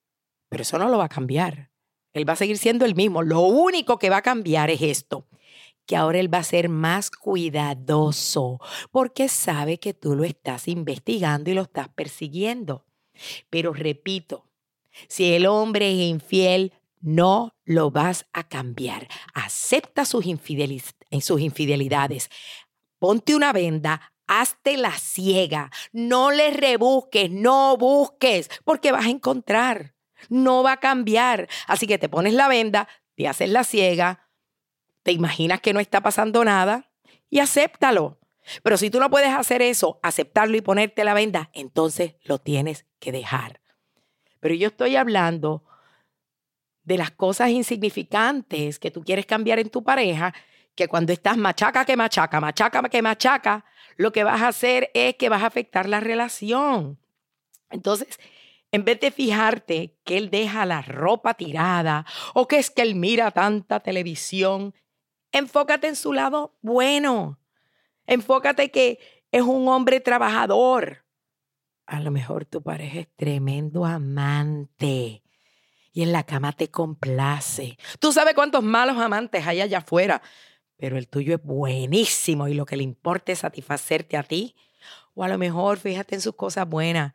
Pero 0.49 0.63
eso 0.63 0.77
no 0.77 0.89
lo 0.89 0.97
va 0.97 1.05
a 1.05 1.09
cambiar. 1.09 1.69
Él 2.13 2.27
va 2.27 2.33
a 2.33 2.37
seguir 2.37 2.57
siendo 2.57 2.85
el 2.85 2.95
mismo. 2.95 3.21
Lo 3.21 3.41
único 3.41 3.99
que 3.99 4.09
va 4.09 4.17
a 4.17 4.21
cambiar 4.21 4.69
es 4.69 4.81
esto, 4.81 5.27
que 5.85 5.95
ahora 5.95 6.19
él 6.19 6.33
va 6.33 6.39
a 6.39 6.43
ser 6.43 6.69
más 6.69 7.11
cuidadoso 7.11 8.59
porque 8.91 9.29
sabe 9.29 9.79
que 9.79 9.93
tú 9.93 10.15
lo 10.15 10.23
estás 10.23 10.67
investigando 10.67 11.51
y 11.51 11.53
lo 11.53 11.63
estás 11.63 11.89
persiguiendo. 11.89 12.85
Pero 13.49 13.73
repito, 13.73 14.45
si 15.07 15.33
el 15.33 15.45
hombre 15.45 15.91
es 15.91 16.09
infiel, 16.09 16.73
no 17.01 17.55
lo 17.63 17.91
vas 17.91 18.25
a 18.33 18.47
cambiar. 18.47 19.07
Acepta 19.33 20.05
sus, 20.05 20.25
sus 21.21 21.41
infidelidades 21.41 22.29
ponte 22.99 23.35
una 23.35 23.53
venda, 23.53 24.13
hazte 24.27 24.77
la 24.77 24.91
ciega, 24.91 25.71
no 25.91 26.31
le 26.31 26.51
rebusques, 26.51 27.31
no 27.31 27.77
busques, 27.77 28.49
porque 28.63 28.91
vas 28.91 29.05
a 29.05 29.09
encontrar, 29.09 29.95
no 30.29 30.61
va 30.61 30.73
a 30.73 30.79
cambiar. 30.79 31.49
Así 31.67 31.87
que 31.87 31.97
te 31.97 32.09
pones 32.09 32.33
la 32.33 32.47
venda, 32.47 32.87
te 33.15 33.27
haces 33.27 33.49
la 33.49 33.63
ciega, 33.63 34.29
te 35.03 35.11
imaginas 35.11 35.61
que 35.61 35.73
no 35.73 35.79
está 35.79 36.01
pasando 36.01 36.45
nada 36.45 36.91
y 37.29 37.39
acéptalo. 37.39 38.19
Pero 38.63 38.77
si 38.77 38.89
tú 38.89 38.99
no 38.99 39.09
puedes 39.09 39.33
hacer 39.33 39.61
eso, 39.61 39.99
aceptarlo 40.03 40.57
y 40.57 40.61
ponerte 40.61 41.03
la 41.03 41.13
venda, 41.13 41.49
entonces 41.53 42.15
lo 42.23 42.39
tienes 42.39 42.85
que 42.99 43.11
dejar. 43.11 43.61
Pero 44.39 44.55
yo 44.55 44.67
estoy 44.67 44.95
hablando 44.95 45.63
de 46.83 46.97
las 46.97 47.11
cosas 47.11 47.49
insignificantes 47.49 48.79
que 48.79 48.91
tú 48.91 49.03
quieres 49.03 49.25
cambiar 49.25 49.59
en 49.59 49.69
tu 49.69 49.83
pareja, 49.83 50.33
que 50.75 50.87
cuando 50.87 51.11
estás 51.11 51.37
machaca 51.37 51.85
que 51.85 51.97
machaca, 51.97 52.39
machaca 52.39 52.81
que 52.89 53.01
machaca, 53.01 53.65
lo 53.97 54.11
que 54.11 54.23
vas 54.23 54.41
a 54.41 54.47
hacer 54.47 54.91
es 54.93 55.15
que 55.15 55.29
vas 55.29 55.43
a 55.43 55.47
afectar 55.47 55.87
la 55.87 55.99
relación. 55.99 56.99
Entonces, 57.69 58.17
en 58.71 58.85
vez 58.85 58.99
de 58.99 59.11
fijarte 59.11 59.97
que 60.03 60.17
él 60.17 60.29
deja 60.29 60.65
la 60.65 60.81
ropa 60.81 61.33
tirada 61.33 62.05
o 62.33 62.47
que 62.47 62.59
es 62.59 62.69
que 62.69 62.81
él 62.81 62.95
mira 62.95 63.31
tanta 63.31 63.79
televisión, 63.79 64.73
enfócate 65.31 65.87
en 65.87 65.95
su 65.95 66.13
lado 66.13 66.57
bueno. 66.61 67.39
Enfócate 68.05 68.71
que 68.71 68.99
es 69.31 69.41
un 69.41 69.67
hombre 69.67 69.99
trabajador. 69.99 71.05
A 71.85 71.99
lo 71.99 72.11
mejor 72.11 72.45
tu 72.45 72.61
pareja 72.61 72.99
es 72.99 73.07
tremendo 73.15 73.85
amante 73.85 75.23
y 75.91 76.03
en 76.03 76.11
la 76.11 76.23
cama 76.23 76.51
te 76.53 76.69
complace. 76.69 77.77
Tú 77.99 78.11
sabes 78.11 78.33
cuántos 78.35 78.63
malos 78.63 78.97
amantes 78.97 79.45
hay 79.45 79.61
allá 79.61 79.79
afuera, 79.79 80.21
pero 80.79 80.97
el 80.97 81.09
tuyo 81.09 81.35
es 81.35 81.43
buenísimo 81.43 82.47
y 82.47 82.53
lo 82.53 82.65
que 82.65 82.77
le 82.77 82.83
importa 82.83 83.33
es 83.33 83.39
satisfacerte 83.39 84.15
a 84.15 84.23
ti. 84.23 84.55
O 85.13 85.25
a 85.25 85.27
lo 85.27 85.37
mejor, 85.37 85.77
fíjate 85.77 86.15
en 86.15 86.21
sus 86.21 86.35
cosas 86.35 86.67
buenas, 86.67 87.13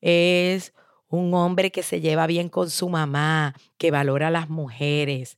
es 0.00 0.72
un 1.08 1.34
hombre 1.34 1.70
que 1.70 1.82
se 1.82 2.00
lleva 2.00 2.26
bien 2.26 2.48
con 2.48 2.70
su 2.70 2.88
mamá, 2.88 3.54
que 3.76 3.90
valora 3.90 4.28
a 4.28 4.30
las 4.30 4.48
mujeres. 4.48 5.36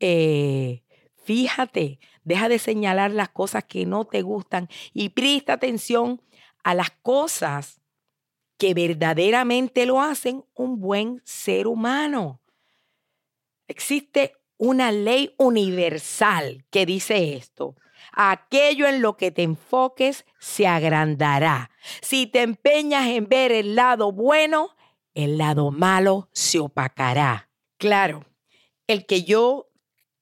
Eh, 0.00 0.82
fíjate, 1.22 2.00
deja 2.24 2.48
de 2.48 2.58
señalar 2.58 3.12
las 3.12 3.28
cosas 3.28 3.62
que 3.62 3.86
no 3.86 4.04
te 4.06 4.22
gustan 4.22 4.68
y 4.92 5.10
presta 5.10 5.52
atención 5.52 6.20
a 6.64 6.74
las 6.74 6.90
cosas 6.90 7.80
que 8.58 8.74
verdaderamente 8.74 9.86
lo 9.86 10.00
hacen 10.00 10.44
un 10.54 10.80
buen 10.80 11.22
ser 11.24 11.68
humano. 11.68 12.40
Existe 13.68 14.34
una 14.56 14.92
ley 14.92 15.34
universal 15.38 16.64
que 16.70 16.86
dice 16.86 17.34
esto. 17.34 17.76
Aquello 18.12 18.86
en 18.86 19.02
lo 19.02 19.16
que 19.16 19.30
te 19.30 19.42
enfoques 19.42 20.24
se 20.38 20.66
agrandará. 20.66 21.70
Si 22.00 22.26
te 22.26 22.42
empeñas 22.42 23.06
en 23.08 23.28
ver 23.28 23.50
el 23.52 23.74
lado 23.74 24.12
bueno, 24.12 24.70
el 25.14 25.38
lado 25.38 25.70
malo 25.70 26.28
se 26.32 26.58
opacará. 26.58 27.50
Claro, 27.78 28.24
el 28.86 29.06
que 29.06 29.24
yo 29.24 29.70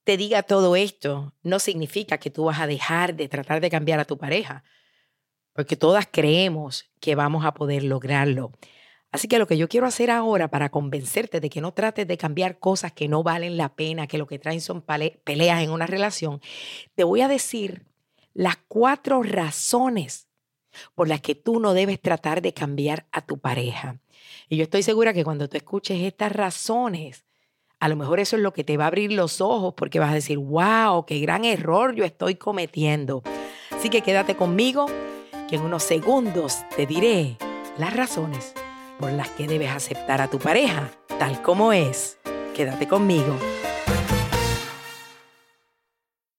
te 0.05 0.17
diga 0.17 0.43
todo 0.43 0.77
esto 0.77 1.35
no 1.43 1.59
significa 1.59 2.19
que 2.19 2.31
tú 2.31 2.45
vas 2.45 2.61
a 2.61 2.67
dejar 2.67 3.15
de 3.15 3.29
tratar 3.29 3.61
de 3.61 3.71
cambiar 3.71 4.01
a 4.01 4.05
tu 4.05 4.19
pareja, 4.19 4.65
porque 5.53 5.77
todas 5.77 6.09
creemos 6.11 6.91
que 7.01 7.15
vamos 7.15 7.45
a 7.45 7.55
poder 7.55 7.85
lograrlo. 7.85 8.53
Así 9.13 9.29
que 9.29 9.39
lo 9.39 9.47
que 9.47 9.59
yo 9.59 9.69
quiero 9.69 9.87
hacer 9.87 10.11
ahora 10.11 10.49
para 10.49 10.71
convencerte 10.71 11.39
de 11.39 11.51
que 11.51 11.61
no 11.61 11.73
trates 11.73 12.09
de 12.09 12.17
cambiar 12.17 12.59
cosas 12.59 12.93
que 12.93 13.09
no 13.09 13.23
valen 13.23 13.59
la 13.59 13.75
pena, 13.75 14.07
que 14.07 14.17
lo 14.17 14.27
que 14.27 14.39
traen 14.39 14.63
son 14.63 14.83
peleas 14.83 15.63
en 15.63 15.71
una 15.71 15.87
relación, 15.87 16.41
te 16.95 17.05
voy 17.05 17.21
a 17.21 17.29
decir 17.29 17.85
las 18.33 18.57
cuatro 18.69 19.23
razones 19.23 20.29
por 20.95 21.09
las 21.09 21.21
que 21.21 21.35
tú 21.35 21.61
no 21.61 21.75
debes 21.75 22.01
tratar 22.01 22.41
de 22.41 22.55
cambiar 22.55 23.07
a 23.13 23.21
tu 23.21 23.39
pareja. 23.39 24.01
Y 24.49 24.57
yo 24.57 24.63
estoy 24.63 24.83
segura 24.83 25.13
que 25.13 25.25
cuando 25.25 25.47
tú 25.47 25.59
escuches 25.59 26.01
estas 26.01 26.33
razones, 26.33 27.27
a 27.81 27.89
lo 27.89 27.97
mejor 27.97 28.19
eso 28.19 28.37
es 28.37 28.43
lo 28.43 28.55
que 28.55 28.65
te 28.65 28.79
va 28.79 28.85
a 28.85 28.87
abrir 28.87 29.13
los 29.13 29.43
ojos 29.43 29.75
porque 29.77 29.99
vas 29.99 30.13
a 30.13 30.15
decir, 30.15 30.39
wow, 30.39 31.05
qué 31.05 31.19
gran 31.21 31.45
error 31.45 31.95
yo 31.95 32.05
estoy 32.07 32.37
cometiendo. 32.37 33.23
Así 33.71 33.91
que 33.91 34.01
quédate 34.01 34.37
conmigo, 34.37 34.87
que 35.51 35.57
en 35.57 35.63
unos 35.63 35.83
segundos 35.83 36.61
te 36.77 36.87
diré 36.87 37.37
las 37.77 37.95
razones 37.95 38.55
por 38.99 39.13
las 39.13 39.31
que 39.31 39.47
debes 39.47 39.71
aceptar 39.71 40.21
a 40.21 40.29
tu 40.29 40.39
pareja 40.39 40.91
tal 41.19 41.41
como 41.43 41.73
es. 41.73 42.19
Quédate 42.55 42.89
conmigo. 42.89 43.39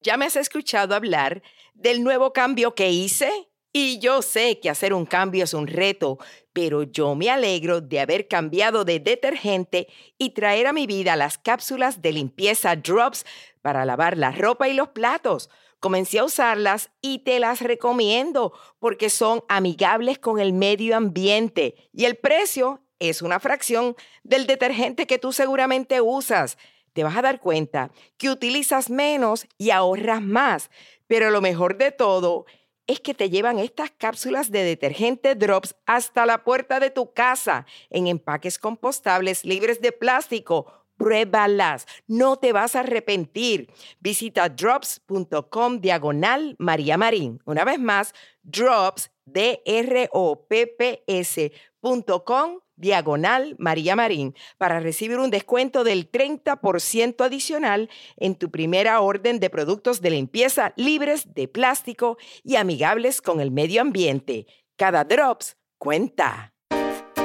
Ya 0.01 0.17
me 0.17 0.25
has 0.25 0.35
escuchado 0.35 0.95
hablar 0.95 1.41
del 1.73 2.03
nuevo 2.03 2.33
cambio 2.33 2.75
que 2.75 2.91
hice 2.91 3.31
y 3.71 3.99
yo 3.99 4.21
sé 4.21 4.59
que 4.59 4.69
hacer 4.69 4.93
un 4.93 5.05
cambio 5.05 5.45
es 5.45 5.53
un 5.53 5.67
reto, 5.67 6.19
pero 6.51 6.83
yo 6.83 7.15
me 7.15 7.29
alegro 7.29 7.81
de 7.81 8.01
haber 8.01 8.27
cambiado 8.27 8.83
de 8.83 8.99
detergente 8.99 9.87
y 10.17 10.31
traer 10.31 10.67
a 10.67 10.73
mi 10.73 10.85
vida 10.85 11.15
las 11.15 11.37
cápsulas 11.37 12.01
de 12.01 12.11
limpieza 12.11 12.75
Drops 12.75 13.25
para 13.61 13.85
lavar 13.85 14.17
la 14.17 14.31
ropa 14.31 14.67
y 14.67 14.73
los 14.73 14.89
platos. 14.89 15.49
Comencé 15.84 16.19
a 16.19 16.24
usarlas 16.24 16.91
y 17.02 17.26
te 17.26 17.41
las 17.41 17.60
recomiendo 17.60 18.54
porque 18.80 19.10
son 19.10 19.43
amigables 19.50 20.17
con 20.17 20.39
el 20.39 20.54
medio 20.54 20.96
ambiente 20.96 21.76
y 21.91 22.06
el 22.06 22.15
precio 22.15 22.80
es 23.00 23.22
una 23.22 23.41
fracción 23.41 23.98
del 24.24 24.48
detergente 24.48 25.08
que 25.08 25.19
tú 25.19 25.34
seguramente 25.34 26.00
usas. 26.00 26.58
Te 26.93 27.04
vas 27.04 27.17
a 27.17 27.22
dar 27.22 27.41
cuenta 27.41 27.91
que 28.15 28.30
utilizas 28.30 28.89
menos 28.89 29.46
y 29.58 29.72
ahorras 29.72 30.22
más, 30.22 30.72
pero 31.08 31.32
lo 31.32 31.41
mejor 31.41 31.76
de 31.76 31.91
todo 31.91 32.46
es 32.88 33.02
que 33.02 33.13
te 33.13 33.30
llevan 33.30 33.60
estas 33.60 33.91
cápsulas 33.91 34.52
de 34.52 34.63
detergente 34.63 35.36
drops 35.36 35.76
hasta 35.86 36.26
la 36.26 36.46
puerta 36.46 36.80
de 36.80 36.91
tu 36.91 37.12
casa 37.12 37.65
en 37.89 38.08
empaques 38.08 38.58
compostables 38.58 39.43
libres 39.43 39.82
de 39.82 39.91
plástico 39.91 40.83
Pruébalas, 41.03 41.85
no 42.07 42.37
te 42.37 42.53
vas 42.53 42.77
a 42.77 42.79
arrepentir. 42.79 43.69
Visita 43.99 44.47
drops.com 44.47 45.81
diagonal 45.81 46.55
María 46.59 46.97
Marín. 46.97 47.41
Una 47.43 47.65
vez 47.65 47.77
más, 47.77 48.13
drops, 48.41 49.11
D-R-O-P-P-S.com 49.25 50.09
diagonal 52.77 53.55
María 53.59 53.97
Marín 53.97 54.33
para 54.57 54.79
recibir 54.79 55.19
un 55.19 55.29
descuento 55.29 55.83
del 55.83 56.09
30% 56.09 57.25
adicional 57.25 57.89
en 58.15 58.35
tu 58.35 58.49
primera 58.49 59.01
orden 59.01 59.41
de 59.41 59.49
productos 59.49 59.99
de 59.99 60.11
limpieza 60.11 60.71
libres 60.77 61.33
de 61.33 61.49
plástico 61.49 62.17
y 62.45 62.55
amigables 62.55 63.21
con 63.21 63.41
el 63.41 63.51
medio 63.51 63.81
ambiente. 63.81 64.47
Cada 64.77 65.03
drops 65.03 65.57
cuenta. 65.77 66.53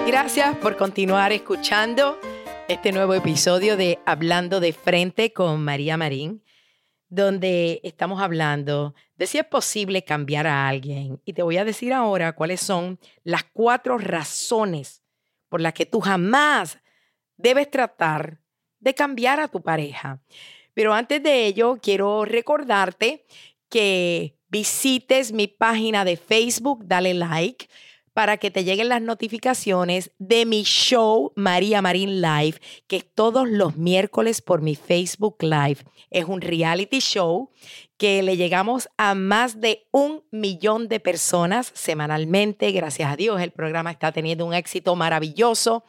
Gracias 0.04 0.56
por 0.56 0.76
continuar 0.76 1.30
escuchando 1.30 2.18
este 2.68 2.92
nuevo 2.92 3.14
episodio 3.14 3.78
de 3.78 3.98
Hablando 4.04 4.60
de 4.60 4.74
Frente 4.74 5.32
con 5.32 5.64
María 5.64 5.96
Marín, 5.96 6.44
donde 7.08 7.80
estamos 7.82 8.20
hablando 8.20 8.94
de 9.16 9.26
si 9.26 9.38
es 9.38 9.46
posible 9.46 10.04
cambiar 10.04 10.46
a 10.46 10.68
alguien. 10.68 11.18
Y 11.24 11.32
te 11.32 11.42
voy 11.42 11.56
a 11.56 11.64
decir 11.64 11.94
ahora 11.94 12.34
cuáles 12.34 12.60
son 12.60 13.00
las 13.24 13.44
cuatro 13.44 13.96
razones 13.96 15.02
por 15.48 15.62
las 15.62 15.72
que 15.72 15.86
tú 15.86 16.00
jamás 16.00 16.78
debes 17.38 17.70
tratar 17.70 18.38
de 18.80 18.94
cambiar 18.94 19.40
a 19.40 19.48
tu 19.48 19.62
pareja. 19.62 20.20
Pero 20.74 20.92
antes 20.92 21.22
de 21.22 21.46
ello, 21.46 21.78
quiero 21.82 22.26
recordarte 22.26 23.24
que 23.70 24.36
visites 24.50 25.32
mi 25.32 25.46
página 25.46 26.04
de 26.04 26.18
Facebook, 26.18 26.84
dale 26.84 27.14
like 27.14 27.66
para 28.18 28.36
que 28.36 28.50
te 28.50 28.64
lleguen 28.64 28.88
las 28.88 29.00
notificaciones 29.00 30.10
de 30.18 30.44
mi 30.44 30.64
show 30.64 31.32
María 31.36 31.80
Marín 31.80 32.20
Live, 32.20 32.60
que 32.88 32.96
es 32.96 33.06
todos 33.14 33.48
los 33.48 33.76
miércoles 33.76 34.42
por 34.42 34.60
mi 34.60 34.74
Facebook 34.74 35.36
Live. 35.38 35.84
Es 36.10 36.24
un 36.24 36.40
reality 36.40 36.98
show 36.98 37.52
que 37.96 38.24
le 38.24 38.36
llegamos 38.36 38.88
a 38.96 39.14
más 39.14 39.60
de 39.60 39.86
un 39.92 40.24
millón 40.32 40.88
de 40.88 40.98
personas 40.98 41.70
semanalmente. 41.76 42.72
Gracias 42.72 43.08
a 43.08 43.14
Dios, 43.14 43.40
el 43.40 43.52
programa 43.52 43.92
está 43.92 44.10
teniendo 44.10 44.44
un 44.46 44.52
éxito 44.52 44.96
maravilloso, 44.96 45.84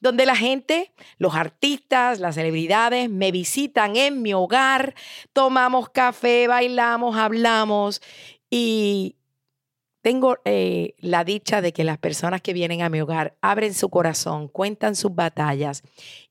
donde 0.00 0.26
la 0.26 0.36
gente, 0.36 0.92
los 1.16 1.34
artistas, 1.34 2.20
las 2.20 2.34
celebridades 2.34 3.08
me 3.08 3.32
visitan 3.32 3.96
en 3.96 4.20
mi 4.20 4.34
hogar, 4.34 4.94
tomamos 5.32 5.88
café, 5.88 6.46
bailamos, 6.46 7.16
hablamos 7.16 8.02
y 8.50 9.16
tengo 10.02 10.38
eh, 10.44 10.94
la 10.98 11.24
dicha 11.24 11.60
de 11.60 11.72
que 11.72 11.84
las 11.84 11.98
personas 11.98 12.40
que 12.40 12.52
vienen 12.52 12.82
a 12.82 12.88
mi 12.88 13.00
hogar 13.00 13.36
abren 13.40 13.74
su 13.74 13.90
corazón, 13.90 14.48
cuentan 14.48 14.96
sus 14.96 15.14
batallas 15.14 15.82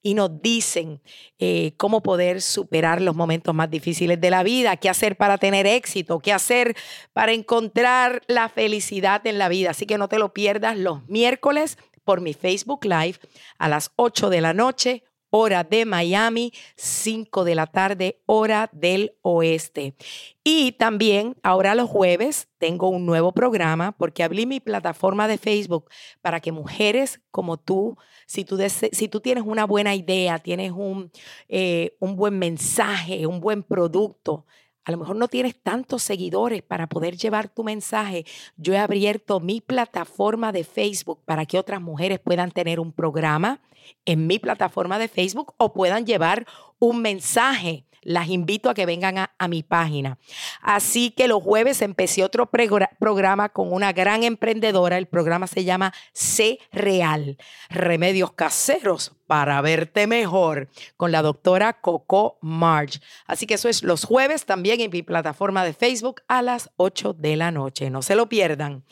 y 0.02 0.16
nos 0.16 0.42
dicen 0.42 1.02
eh, 1.38 1.74
cómo 1.78 2.02
poder 2.02 2.42
superar 2.42 3.02
los 3.02 3.16
momentos 3.16 3.54
más 3.54 3.70
difíciles 3.70 4.20
de 4.20 4.32
la 4.32 4.44
vida, 4.44 4.78
qué 4.78 4.90
hacer 4.90 5.18
para 5.18 5.38
tener 5.38 5.68
éxito, 5.68 6.20
qué 6.20 6.34
hacer 6.34 6.76
para 7.14 7.32
encontrar 7.34 8.24
la 8.28 8.50
felicidad 8.50 9.26
en 9.28 9.38
la 9.38 9.50
vida. 9.50 9.72
Así 9.72 9.86
que 9.86 9.98
no 9.98 10.08
te 10.08 10.20
lo 10.20 10.34
pierdas 10.34 10.78
los 10.78 11.08
miércoles 11.08 11.78
por 12.04 12.22
mi 12.22 12.34
Facebook 12.34 12.86
Live 12.86 13.18
a 13.60 13.70
las 13.70 13.92
8 13.96 14.32
de 14.32 14.42
la 14.42 14.54
noche 14.54 15.04
hora 15.30 15.64
de 15.64 15.86
Miami, 15.86 16.52
5 16.76 17.44
de 17.44 17.56
la 17.56 17.68
tarde, 17.68 18.22
hora 18.26 18.70
del 18.72 19.14
oeste. 19.22 19.96
Y 20.44 20.74
también 20.74 21.36
ahora 21.44 21.76
los 21.76 21.90
jueves 21.90 22.48
tengo 22.58 22.90
un 22.90 23.06
nuevo 23.06 23.32
programa 23.32 23.92
porque 23.92 24.24
abrí 24.24 24.46
mi 24.46 24.60
plataforma 24.60 25.28
de 25.28 25.38
Facebook 25.38 25.90
para 26.22 26.40
que 26.40 26.52
mujeres 26.52 27.22
como 27.32 27.58
tú, 27.58 27.98
si 28.26 28.46
tú, 28.46 28.58
si 28.92 29.08
tú 29.08 29.20
tienes 29.20 29.44
una 29.46 29.66
buena 29.66 29.96
idea, 29.96 30.40
tienes 30.40 30.72
un, 30.72 31.12
eh, 31.48 31.96
un 32.00 32.16
buen 32.16 32.40
mensaje, 32.40 33.28
un 33.28 33.40
buen 33.40 33.64
producto, 33.64 34.46
a 34.90 34.92
lo 34.92 34.98
mejor 34.98 35.18
no 35.18 35.28
tienes 35.28 35.56
tantos 35.56 36.02
seguidores 36.02 36.64
para 36.64 36.88
poder 36.88 37.16
llevar 37.16 37.48
tu 37.48 37.64
mensaje, 37.64 38.26
yo 38.58 38.74
he 38.74 38.80
abierto 38.80 39.40
mi 39.40 39.62
plataforma 39.62 40.52
de 40.52 40.64
Facebook 40.64 41.20
para 41.26 41.46
que 41.46 41.60
otras 41.60 41.80
mujeres 41.80 42.20
puedan 42.20 42.50
tener 42.50 42.80
un 42.80 42.92
programa 42.92 43.62
en 44.06 44.26
mi 44.26 44.40
plataforma 44.40 44.98
de 44.98 45.08
Facebook 45.08 45.54
o 45.58 45.74
puedan 45.74 46.08
llevar 46.08 46.48
un 46.80 47.04
mensaje 47.04 47.86
las 48.02 48.30
invito 48.30 48.70
a 48.70 48.74
que 48.74 48.86
vengan 48.86 49.18
a, 49.18 49.48
mi 49.48 49.64
página. 49.64 50.18
Así 50.62 51.12
que 51.12 51.28
los 51.28 51.42
jueves 51.42 51.82
empecé 51.82 52.24
otro 52.24 52.50
programa 52.50 53.50
con 53.50 53.74
una 53.74 53.94
gran 53.94 54.24
emprendedora. 54.24 54.98
El 54.98 55.08
programa 55.08 55.48
se 55.48 55.64
llama 55.64 55.94
C 56.14 56.60
Real, 56.72 57.38
Remedios 57.70 58.34
Caseros 58.34 59.14
para 59.28 59.62
verte 59.62 60.08
mejor, 60.08 60.70
con 60.98 61.12
la 61.12 61.22
doctora 61.22 61.74
Coco 61.74 62.38
March. 62.42 63.00
Así 63.28 63.46
que 63.46 63.56
eso 63.56 63.70
es 63.70 63.84
los 63.84 64.04
jueves 64.04 64.46
también 64.46 64.82
en 64.82 64.92
mi 64.92 65.04
plataforma 65.04 65.64
de 65.64 65.74
Facebook 65.74 66.22
a 66.28 66.42
las 66.42 66.72
8 66.78 67.14
de 67.14 67.36
la 67.36 67.52
noche. 67.52 67.90
No 67.90 68.02
se 68.02 68.16
lo 68.16 68.28
pierdan. 68.28 68.84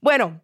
Bueno, 0.00 0.40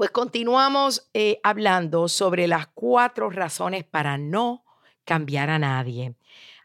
pues 0.00 0.10
continuamos 0.10 1.10
eh, 1.12 1.40
hablando 1.42 2.08
sobre 2.08 2.46
las 2.46 2.68
cuatro 2.68 3.28
razones 3.28 3.84
para 3.84 4.16
no 4.16 4.64
cambiar 5.04 5.50
a 5.50 5.58
nadie. 5.58 6.14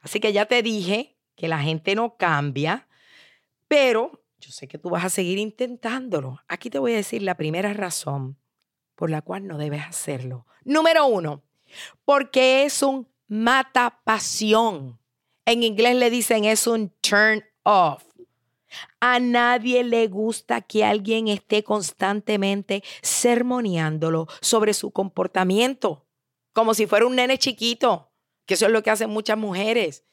Así 0.05 0.19
que 0.19 0.31
ya 0.31 0.45
te 0.45 0.61
dije 0.61 1.17
que 1.35 1.47
la 1.47 1.57
gente 1.57 1.95
no 1.95 2.15
cambia, 2.15 2.87
pero 3.67 4.23
yo 4.37 4.51
sé 4.51 4.67
que 4.67 4.77
tú 4.77 4.91
vas 4.91 5.03
a 5.03 5.09
seguir 5.09 5.39
intentándolo. 5.39 6.43
Aquí 6.47 6.69
te 6.69 6.77
voy 6.77 6.93
a 6.93 6.97
decir 6.97 7.23
la 7.23 7.35
primera 7.35 7.73
razón 7.73 8.37
por 8.93 9.09
la 9.09 9.23
cual 9.23 9.47
no 9.47 9.57
debes 9.57 9.83
hacerlo. 9.83 10.45
Número 10.63 11.07
uno, 11.07 11.41
porque 12.05 12.65
es 12.65 12.83
un 12.83 13.07
mata 13.27 13.99
pasión. 14.03 14.99
En 15.43 15.63
inglés 15.63 15.95
le 15.95 16.11
dicen 16.11 16.45
es 16.45 16.67
un 16.67 16.93
turn 17.01 17.43
off. 17.63 18.03
A 18.99 19.19
nadie 19.19 19.83
le 19.83 20.05
gusta 20.07 20.61
que 20.61 20.85
alguien 20.85 21.29
esté 21.29 21.63
constantemente 21.63 22.83
sermoneándolo 23.01 24.27
sobre 24.39 24.75
su 24.75 24.91
comportamiento, 24.91 26.05
como 26.53 26.75
si 26.75 26.85
fuera 26.85 27.07
un 27.07 27.15
nene 27.15 27.39
chiquito 27.39 28.11
que 28.45 28.55
eso 28.55 28.65
es 28.65 28.71
lo 28.71 28.83
que 28.83 28.91
hacen 28.91 29.09
muchas 29.09 29.37
mujeres. 29.37 30.03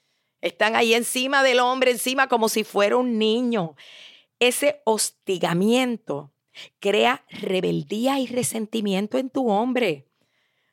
Están 0.41 0.75
ahí 0.75 0.95
encima 0.95 1.43
del 1.43 1.61
hombre, 1.61 1.93
encima 1.93 2.29
como 2.29 2.49
si 2.49 2.65
fuera 2.65 2.97
un 2.97 3.19
niño. 3.19 3.77
Ese 4.41 4.81
hostigamiento 4.85 6.33
crea 6.81 7.25
rebeldía 7.31 8.19
y 8.19 8.27
resentimiento 8.27 9.19
en 9.19 9.31
tu 9.31 9.49
hombre. 9.49 10.09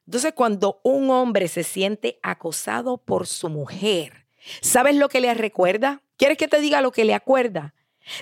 Entonces, 0.05 0.33
cuando 0.33 0.81
un 0.83 1.11
hombre 1.11 1.47
se 1.47 1.63
siente 1.63 2.19
acosado 2.23 2.97
por 2.97 3.27
su 3.27 3.47
mujer, 3.47 4.25
¿sabes 4.61 4.95
lo 4.95 5.07
que 5.07 5.21
le 5.21 5.33
recuerda? 5.35 6.01
¿Quieres 6.17 6.37
que 6.37 6.47
te 6.47 6.59
diga 6.59 6.81
lo 6.81 6.91
que 6.91 7.05
le 7.05 7.13
acuerda? 7.13 7.75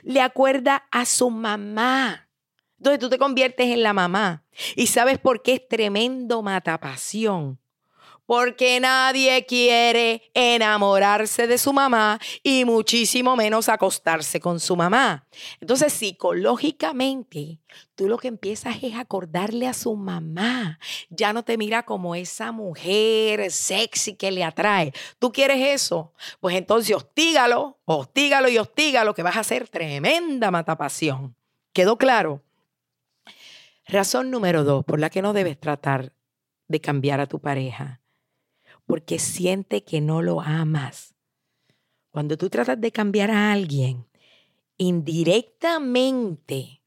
Le 0.03 0.19
acuerda 0.19 0.87
a 0.91 1.05
su 1.05 1.29
mamá. 1.29 2.29
Entonces 2.77 2.99
tú 2.99 3.09
te 3.09 3.17
conviertes 3.17 3.67
en 3.67 3.83
la 3.83 3.93
mamá. 3.93 4.43
¿Y 4.75 4.87
sabes 4.87 5.17
por 5.17 5.41
qué 5.41 5.53
es 5.53 5.67
tremendo 5.67 6.41
matapasión? 6.41 7.59
Porque 8.27 8.79
nadie 8.81 9.45
quiere 9.45 10.29
enamorarse 10.33 11.47
de 11.47 11.57
su 11.57 11.71
mamá 11.73 12.19
y 12.43 12.65
muchísimo 12.65 13.37
menos 13.37 13.69
acostarse 13.69 14.41
con 14.41 14.59
su 14.59 14.75
mamá. 14.75 15.25
Entonces, 15.61 15.93
psicológicamente, 15.93 17.61
tú 17.95 18.09
lo 18.09 18.17
que 18.17 18.27
empiezas 18.27 18.83
es 18.83 18.95
acordarle 18.95 19.65
a 19.65 19.73
su 19.73 19.95
mamá. 19.95 20.77
Ya 21.09 21.31
no 21.31 21.43
te 21.43 21.57
mira 21.57 21.83
como 21.83 22.15
esa 22.15 22.51
mujer 22.51 23.49
sexy 23.49 24.15
que 24.15 24.31
le 24.31 24.43
atrae. 24.43 24.91
¿Tú 25.19 25.31
quieres 25.31 25.65
eso? 25.65 26.13
Pues 26.41 26.57
entonces 26.57 26.95
hostígalo, 26.95 27.79
hostígalo 27.85 28.49
y 28.49 28.57
hostígalo, 28.57 29.15
que 29.15 29.23
vas 29.23 29.37
a 29.37 29.41
hacer 29.41 29.69
tremenda 29.69 30.51
matapasión. 30.51 31.33
¿Quedó 31.71 31.97
claro? 31.97 32.43
Razón 33.85 34.31
número 34.31 34.65
dos 34.65 34.83
por 34.83 34.99
la 34.99 35.09
que 35.09 35.21
no 35.21 35.31
debes 35.31 35.57
tratar 35.57 36.11
de 36.67 36.81
cambiar 36.81 37.21
a 37.21 37.27
tu 37.27 37.39
pareja 37.39 38.01
porque 38.87 39.19
siente 39.19 39.83
que 39.83 40.01
no 40.01 40.23
lo 40.23 40.41
amas. 40.41 41.13
Cuando 42.09 42.37
tú 42.37 42.49
tratas 42.49 42.81
de 42.81 42.91
cambiar 42.91 43.29
a 43.29 43.51
alguien, 43.51 44.07
indirectamente, 44.77 46.81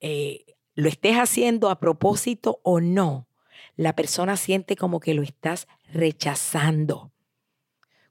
eh, 0.00 0.44
lo 0.74 0.88
estés 0.88 1.16
haciendo 1.16 1.70
a 1.70 1.80
propósito 1.80 2.60
o 2.62 2.80
no, 2.80 3.26
la 3.76 3.96
persona 3.96 4.36
siente 4.36 4.76
como 4.76 5.00
que 5.00 5.14
lo 5.14 5.22
estás 5.22 5.66
rechazando. 5.92 7.10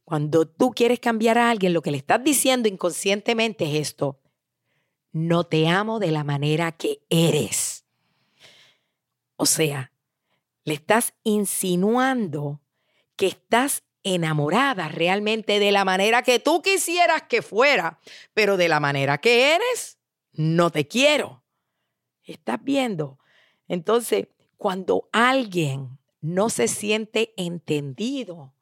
Cuando 0.05 0.47
tú 0.47 0.71
quieres 0.71 0.99
cambiar 0.99 1.37
a 1.37 1.51
alguien, 1.51 1.73
lo 1.73 1.83
que 1.83 1.91
le 1.91 1.97
estás 1.97 2.23
diciendo 2.23 2.67
inconscientemente 2.67 3.65
es 3.65 3.89
esto, 3.89 4.19
no 5.11 5.43
te 5.43 5.67
amo 5.67 5.99
de 5.99 6.09
la 6.11 6.23
manera 6.23 6.71
que 6.71 7.03
eres. 7.09 7.85
O 9.35 9.45
sea, 9.45 9.91
le 10.63 10.73
estás 10.73 11.13
insinuando 11.23 12.61
que 13.19 13.27
estás 13.27 13.83
enamorada 14.01 14.87
realmente 14.87 15.59
de 15.59 15.73
la 15.73 15.83
manera 15.83 16.23
que 16.23 16.39
tú 16.39 16.61
quisieras 16.61 17.23
que 17.23 17.41
fuera, 17.41 17.99
pero 18.33 18.55
de 18.55 18.69
la 18.69 18.79
manera 18.79 19.17
que 19.17 19.55
eres, 19.55 19.99
no 20.31 20.69
te 20.69 20.87
quiero. 20.87 21.43
¿Estás 22.23 22.63
viendo? 22.63 23.19
Entonces, 23.67 24.29
cuando 24.55 25.09
alguien 25.11 25.99
no 26.21 26.49
se 26.49 26.69
siente 26.69 27.33
entendido, 27.35 28.53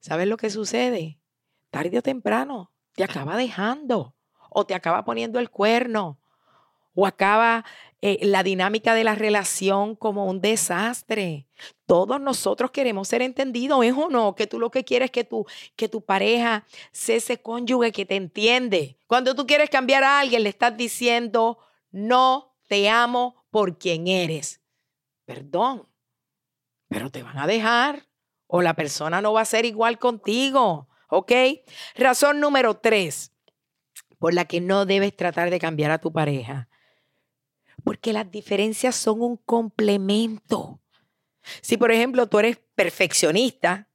¿sabes 0.00 0.28
lo 0.28 0.36
que 0.36 0.50
sucede? 0.50 1.18
Tarde 1.70 1.96
o 1.96 2.02
temprano 2.02 2.74
te 2.92 3.04
acaba 3.04 3.38
dejando 3.38 4.14
o 4.50 4.66
te 4.66 4.74
acaba 4.74 5.06
poniendo 5.06 5.38
el 5.38 5.48
cuerno 5.48 6.20
o 6.92 7.06
acaba 7.06 7.64
eh, 8.06 8.18
la 8.20 8.42
dinámica 8.42 8.92
de 8.92 9.02
la 9.02 9.14
relación 9.14 9.96
como 9.96 10.26
un 10.26 10.42
desastre. 10.42 11.46
Todos 11.86 12.20
nosotros 12.20 12.70
queremos 12.70 13.08
ser 13.08 13.22
entendidos, 13.22 13.82
¿es 13.82 13.94
o 13.94 14.10
no? 14.10 14.34
Que 14.34 14.46
tú 14.46 14.58
lo 14.58 14.70
que 14.70 14.84
quieres 14.84 15.06
es 15.06 15.10
que 15.10 15.24
tu, 15.24 15.46
que 15.74 15.88
tu 15.88 16.04
pareja 16.04 16.66
sea 16.92 17.16
ese 17.16 17.40
cónyuge 17.40 17.92
que 17.92 18.04
te 18.04 18.16
entiende. 18.16 18.98
Cuando 19.06 19.34
tú 19.34 19.46
quieres 19.46 19.70
cambiar 19.70 20.04
a 20.04 20.20
alguien, 20.20 20.42
le 20.42 20.50
estás 20.50 20.76
diciendo, 20.76 21.56
no 21.92 22.54
te 22.68 22.90
amo 22.90 23.46
por 23.48 23.78
quien 23.78 24.06
eres. 24.06 24.60
Perdón, 25.24 25.88
pero 26.88 27.08
te 27.10 27.22
van 27.22 27.38
a 27.38 27.46
dejar 27.46 28.06
o 28.46 28.60
la 28.60 28.74
persona 28.74 29.22
no 29.22 29.32
va 29.32 29.40
a 29.40 29.46
ser 29.46 29.64
igual 29.64 29.98
contigo. 29.98 30.90
¿Ok? 31.08 31.32
Razón 31.94 32.38
número 32.38 32.76
tres 32.76 33.32
por 34.18 34.34
la 34.34 34.44
que 34.44 34.60
no 34.60 34.84
debes 34.84 35.16
tratar 35.16 35.48
de 35.48 35.58
cambiar 35.58 35.90
a 35.90 36.02
tu 36.02 36.12
pareja 36.12 36.68
porque 37.84 38.12
las 38.12 38.30
diferencias 38.30 38.96
son 38.96 39.20
un 39.20 39.36
complemento. 39.36 40.80
Si, 41.60 41.76
por 41.76 41.92
ejemplo, 41.92 42.26
tú 42.26 42.38
eres 42.38 42.58
perfeccionista 42.74 43.88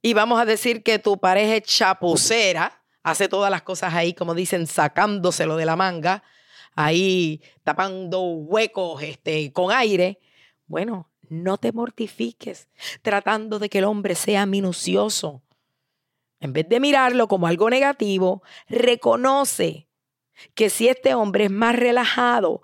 y 0.00 0.14
vamos 0.14 0.40
a 0.40 0.46
decir 0.46 0.82
que 0.82 0.98
tu 0.98 1.18
pareja 1.18 1.56
es 1.56 1.62
chapucera, 1.62 2.82
hace 3.02 3.28
todas 3.28 3.50
las 3.50 3.62
cosas 3.62 3.94
ahí, 3.94 4.14
como 4.14 4.34
dicen, 4.34 4.66
sacándoselo 4.66 5.56
de 5.56 5.66
la 5.66 5.76
manga, 5.76 6.24
ahí 6.74 7.42
tapando 7.62 8.22
huecos 8.22 9.02
este, 9.02 9.52
con 9.52 9.70
aire, 9.70 10.18
bueno, 10.66 11.10
no 11.28 11.58
te 11.58 11.72
mortifiques 11.72 12.68
tratando 13.02 13.58
de 13.58 13.68
que 13.68 13.78
el 13.78 13.84
hombre 13.84 14.14
sea 14.14 14.46
minucioso. 14.46 15.42
En 16.40 16.52
vez 16.52 16.68
de 16.68 16.80
mirarlo 16.80 17.28
como 17.28 17.46
algo 17.46 17.70
negativo, 17.70 18.42
reconoce 18.68 19.88
que 20.54 20.68
si 20.70 20.88
este 20.88 21.14
hombre 21.14 21.44
es 21.44 21.50
más 21.50 21.76
relajado, 21.76 22.62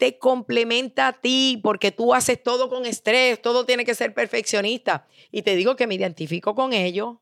te 0.00 0.18
complementa 0.18 1.08
a 1.08 1.12
ti 1.12 1.60
porque 1.62 1.92
tú 1.92 2.14
haces 2.14 2.42
todo 2.42 2.70
con 2.70 2.86
estrés, 2.86 3.40
todo 3.42 3.66
tiene 3.66 3.84
que 3.84 3.94
ser 3.94 4.14
perfeccionista. 4.14 5.06
Y 5.30 5.42
te 5.42 5.54
digo 5.54 5.76
que 5.76 5.86
me 5.86 5.94
identifico 5.94 6.54
con 6.54 6.72
ello 6.72 7.20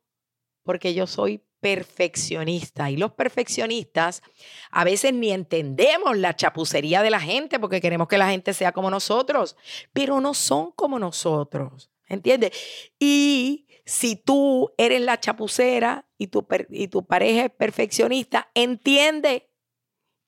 porque 0.62 0.95
yo 0.95 1.09
soy 1.09 1.43
perfeccionista 1.59 2.88
y 2.88 2.97
los 2.97 3.14
perfeccionistas 3.14 4.23
a 4.71 4.85
veces 4.85 5.12
ni 5.12 5.33
entendemos 5.33 6.17
la 6.17 6.37
chapucería 6.37 7.03
de 7.03 7.11
la 7.11 7.19
gente 7.19 7.59
porque 7.59 7.81
queremos 7.81 8.07
que 8.07 8.17
la 8.17 8.31
gente 8.31 8.55
sea 8.55 8.71
como 8.71 8.93
nosotros, 8.93 9.57
pero 9.93 10.21
no 10.21 10.33
son 10.33 10.71
como 10.71 11.01
nosotros, 11.01 11.91
¿entiendes? 12.07 12.53
Y 13.01 13.67
si 13.85 14.14
tú 14.14 14.73
eres 14.79 15.01
la 15.01 15.19
chapucera 15.19 16.07
y 16.17 16.29
tu, 16.29 16.47
y 16.71 16.87
tu 16.87 17.05
pareja 17.05 17.47
es 17.47 17.51
perfeccionista, 17.51 18.53
entiende 18.55 19.51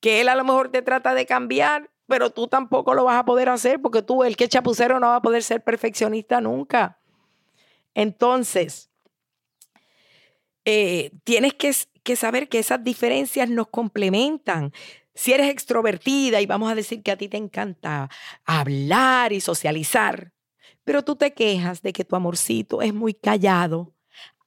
que 0.01 0.21
él 0.21 0.29
a 0.29 0.35
lo 0.35 0.43
mejor 0.43 0.73
te 0.73 0.83
trata 0.83 1.15
de 1.15 1.27
cambiar 1.27 1.89
pero 2.11 2.31
tú 2.31 2.49
tampoco 2.49 2.92
lo 2.92 3.05
vas 3.05 3.20
a 3.20 3.25
poder 3.25 3.49
hacer 3.49 3.81
porque 3.81 4.03
tú, 4.03 4.25
el 4.25 4.37
que 4.37 4.44
es 4.44 4.51
chapucero, 4.51 4.99
no 4.99 5.07
va 5.07 5.16
a 5.16 5.23
poder 5.23 5.44
ser 5.44 5.62
perfeccionista 5.62 6.40
nunca. 6.40 6.99
Entonces, 7.94 8.90
eh, 10.64 11.12
tienes 11.23 11.55
que, 11.55 11.73
que 12.03 12.16
saber 12.16 12.49
que 12.49 12.59
esas 12.59 12.83
diferencias 12.83 13.49
nos 13.49 13.68
complementan. 13.68 14.73
Si 15.14 15.33
eres 15.33 15.51
extrovertida 15.51 16.40
y 16.40 16.46
vamos 16.46 16.70
a 16.70 16.75
decir 16.75 17.01
que 17.05 17.12
a 17.12 17.16
ti 17.16 17.29
te 17.29 17.37
encanta 17.37 18.11
hablar 18.44 19.33
y 19.33 19.40
socializar, 19.40 20.33
pero 20.83 21.05
tú 21.05 21.14
te 21.14 21.33
quejas 21.33 21.81
de 21.81 21.92
que 21.92 22.05
tu 22.05 22.16
amorcito 22.16 22.83
es 22.83 22.92
muy 22.92 23.14
callado, 23.14 23.94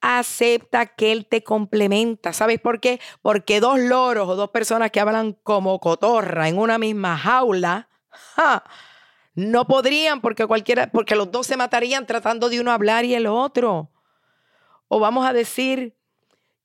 acepta 0.04 0.86
que 0.86 1.14
Él 1.14 1.26
te 1.26 1.44
complementa. 1.44 2.34
¿Sabes 2.34 2.60
por 2.60 2.82
qué? 2.82 3.00
Porque 3.22 3.62
dos 3.62 3.80
loros 3.80 4.28
o 4.28 4.36
dos 4.36 4.50
personas 4.50 4.92
que 4.92 5.00
hablan 5.00 5.32
como 5.44 5.80
cotorra 5.80 6.50
en 6.50 6.58
una 6.58 6.78
misma 6.78 7.18
jaula, 7.18 7.88
no 9.34 9.66
podrían 9.66 10.20
porque 10.20 10.46
cualquiera, 10.46 10.92
porque 10.92 11.16
los 11.16 11.32
dos 11.32 11.48
se 11.48 11.56
matarían 11.56 12.06
tratando 12.06 12.50
de 12.50 12.60
uno 12.60 12.72
hablar 12.72 13.06
y 13.06 13.16
el 13.16 13.28
otro. 13.28 13.92
O 14.90 15.00
vamos 15.00 15.26
a 15.26 15.32
decir 15.32 15.96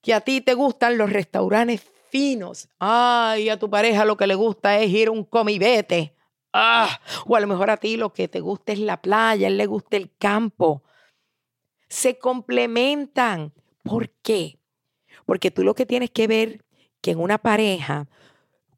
que 0.02 0.14
a 0.14 0.20
ti 0.20 0.40
te 0.40 0.54
gustan 0.54 0.98
los 0.98 1.10
restaurantes 1.10 1.82
finos. 2.10 2.68
Ay, 2.80 3.50
a 3.50 3.58
tu 3.58 3.70
pareja 3.70 4.04
lo 4.04 4.16
que 4.16 4.26
le 4.26 4.34
gusta 4.34 4.80
es 4.80 4.90
ir 4.90 5.08
a 5.08 5.12
un 5.12 5.24
comibete. 5.24 6.12
Ah, 6.52 7.00
o 7.24 7.36
a 7.36 7.40
lo 7.40 7.46
mejor 7.46 7.70
a 7.70 7.76
ti 7.76 7.96
lo 7.96 8.12
que 8.12 8.26
te 8.26 8.40
gusta 8.40 8.72
es 8.72 8.80
la 8.80 9.00
playa, 9.00 9.46
a 9.46 9.50
él 9.50 9.58
le 9.58 9.66
gusta 9.66 9.96
el 9.96 10.10
campo. 10.18 10.82
Se 11.88 12.18
complementan. 12.18 13.52
¿Por 13.82 14.10
qué? 14.22 14.58
Porque 15.26 15.50
tú 15.50 15.62
lo 15.62 15.74
que 15.74 15.86
tienes 15.86 16.10
que 16.10 16.26
ver 16.26 16.64
que 17.00 17.12
en 17.12 17.20
una 17.20 17.38
pareja, 17.38 18.08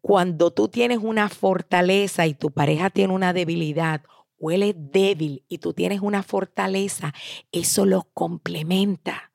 cuando 0.01 0.51
tú 0.51 0.69
tienes 0.69 0.99
una 0.99 1.29
fortaleza 1.29 2.27
y 2.27 2.35
tu 2.35 2.51
pareja 2.51 2.91
tiene 2.91 3.13
una 3.13 3.33
debilidad, 3.33 4.03
o 4.39 4.51
él 4.51 4.63
es 4.63 4.75
débil 4.77 5.45
y 5.49 5.59
tú 5.59 5.75
tienes 5.75 6.01
una 6.01 6.23
fortaleza, 6.23 7.13
eso 7.53 7.85
lo 7.85 8.09
complementa. 8.15 9.33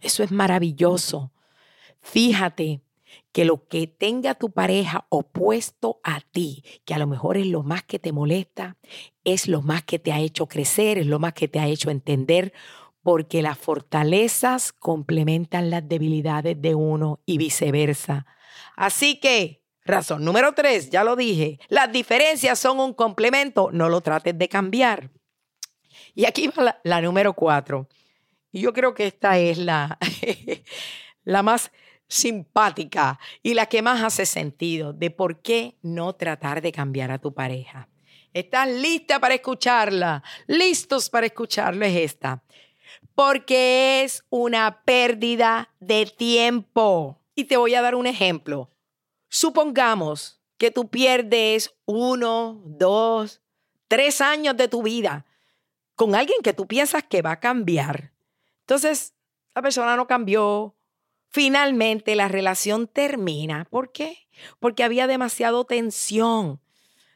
Eso 0.00 0.22
es 0.22 0.30
maravilloso. 0.30 1.32
Fíjate 2.00 2.82
que 3.32 3.44
lo 3.44 3.68
que 3.68 3.86
tenga 3.86 4.34
tu 4.34 4.50
pareja 4.50 5.06
opuesto 5.08 6.00
a 6.02 6.20
ti, 6.20 6.64
que 6.84 6.94
a 6.94 6.98
lo 6.98 7.06
mejor 7.06 7.36
es 7.36 7.46
lo 7.46 7.62
más 7.62 7.82
que 7.84 7.98
te 7.98 8.12
molesta, 8.12 8.76
es 9.24 9.48
lo 9.48 9.62
más 9.62 9.84
que 9.84 9.98
te 9.98 10.12
ha 10.12 10.20
hecho 10.20 10.46
crecer, 10.46 10.98
es 10.98 11.06
lo 11.06 11.18
más 11.18 11.34
que 11.34 11.48
te 11.48 11.60
ha 11.60 11.68
hecho 11.68 11.90
entender, 11.90 12.52
porque 13.02 13.42
las 13.42 13.58
fortalezas 13.58 14.72
complementan 14.72 15.70
las 15.70 15.88
debilidades 15.88 16.60
de 16.60 16.74
uno 16.74 17.20
y 17.24 17.38
viceversa. 17.38 18.26
Así 18.76 19.18
que, 19.20 19.62
razón 19.84 20.24
número 20.24 20.52
tres, 20.52 20.90
ya 20.90 21.04
lo 21.04 21.16
dije, 21.16 21.58
las 21.68 21.90
diferencias 21.90 22.58
son 22.58 22.80
un 22.80 22.94
complemento, 22.94 23.70
no 23.72 23.88
lo 23.88 24.00
trates 24.00 24.36
de 24.36 24.48
cambiar. 24.48 25.10
Y 26.14 26.26
aquí 26.26 26.48
va 26.48 26.78
la, 26.82 27.00
número 27.00 27.32
cuatro. 27.32 27.88
Y 28.50 28.60
yo 28.60 28.72
creo 28.72 28.94
que 28.94 29.06
esta 29.06 29.38
es 29.38 29.58
la, 29.58 29.98
la 31.24 31.42
más 31.42 31.70
simpática 32.08 33.18
y 33.42 33.54
la 33.54 33.66
que 33.66 33.82
más 33.82 34.02
hace 34.02 34.26
sentido 34.26 34.92
de 34.92 35.10
por 35.10 35.42
qué 35.42 35.76
no 35.82 36.14
tratar 36.14 36.62
de 36.62 36.72
cambiar 36.72 37.10
a 37.10 37.18
tu 37.18 37.34
pareja. 37.34 37.88
¿Estás 38.32 38.68
lista 38.68 39.20
para 39.20 39.34
escucharla? 39.34 40.22
¿Listos 40.46 41.10
para 41.10 41.26
escucharlo? 41.26 41.84
Es 41.84 41.96
esta. 41.96 42.42
Porque 43.18 44.04
es 44.04 44.24
una 44.30 44.84
pérdida 44.84 45.74
de 45.80 46.06
tiempo. 46.06 47.18
Y 47.34 47.46
te 47.46 47.56
voy 47.56 47.74
a 47.74 47.82
dar 47.82 47.96
un 47.96 48.06
ejemplo. 48.06 48.70
Supongamos 49.28 50.40
que 50.56 50.70
tú 50.70 50.88
pierdes 50.88 51.74
uno, 51.84 52.62
dos, 52.64 53.42
tres 53.88 54.20
años 54.20 54.56
de 54.56 54.68
tu 54.68 54.84
vida 54.84 55.26
con 55.96 56.14
alguien 56.14 56.42
que 56.44 56.52
tú 56.52 56.68
piensas 56.68 57.02
que 57.02 57.20
va 57.22 57.32
a 57.32 57.40
cambiar. 57.40 58.12
Entonces, 58.60 59.14
la 59.52 59.62
persona 59.62 59.96
no 59.96 60.06
cambió, 60.06 60.76
Finalmente 61.30 62.16
la 62.16 62.28
relación 62.28 62.86
termina. 62.86 63.66
¿Por 63.66 63.92
qué? 63.92 64.28
Porque 64.60 64.82
había 64.82 65.06
demasiado 65.06 65.64
tensión 65.64 66.60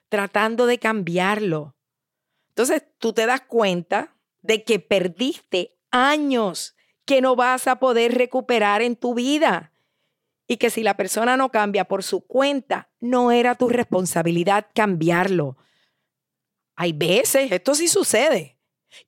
tratando 0.09 0.67
de 0.67 0.79
cambiarlo. 0.79 1.75
Entonces 2.49 2.85
tú 2.99 3.15
te 3.15 3.25
das 3.25 3.41
cuenta 3.43 4.15
de 4.43 4.65
que 4.65 4.79
perdiste 4.81 5.79
años 5.93 6.75
que 7.05 7.21
no 7.21 7.37
vas 7.37 7.69
a 7.69 7.77
poder 7.77 8.15
recuperar 8.15 8.83
en 8.83 8.97
tu 8.97 9.15
vida 9.15 9.73
y 10.47 10.57
que 10.57 10.71
si 10.71 10.83
la 10.83 10.97
persona 10.97 11.37
no 11.37 11.51
cambia 11.51 11.85
por 11.85 12.03
su 12.03 12.27
cuenta, 12.27 12.91
no 13.01 13.31
era 13.31 13.55
tu 13.55 13.69
responsabilidad 13.69 14.67
cambiarlo. 14.75 15.57
Hay 16.75 16.93
veces, 16.93 17.53
esto 17.53 17.75
sí 17.75 17.87
sucede, 17.89 18.59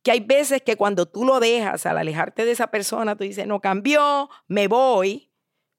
que 0.02 0.10
hay 0.10 0.20
veces 0.20 0.62
que 0.62 0.76
cuando 0.76 1.06
tú 1.06 1.24
lo 1.24 1.40
dejas, 1.40 1.86
al 1.86 1.98
alejarte 1.98 2.44
de 2.44 2.52
esa 2.52 2.68
persona, 2.68 3.16
tú 3.16 3.24
dices, 3.24 3.46
no 3.46 3.60
cambió, 3.60 4.30
me 4.46 4.68
voy. 4.68 5.30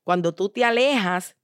Cuando 0.03 0.35
tú 0.35 0.49
te 0.49 0.63
alejas, 0.63 1.35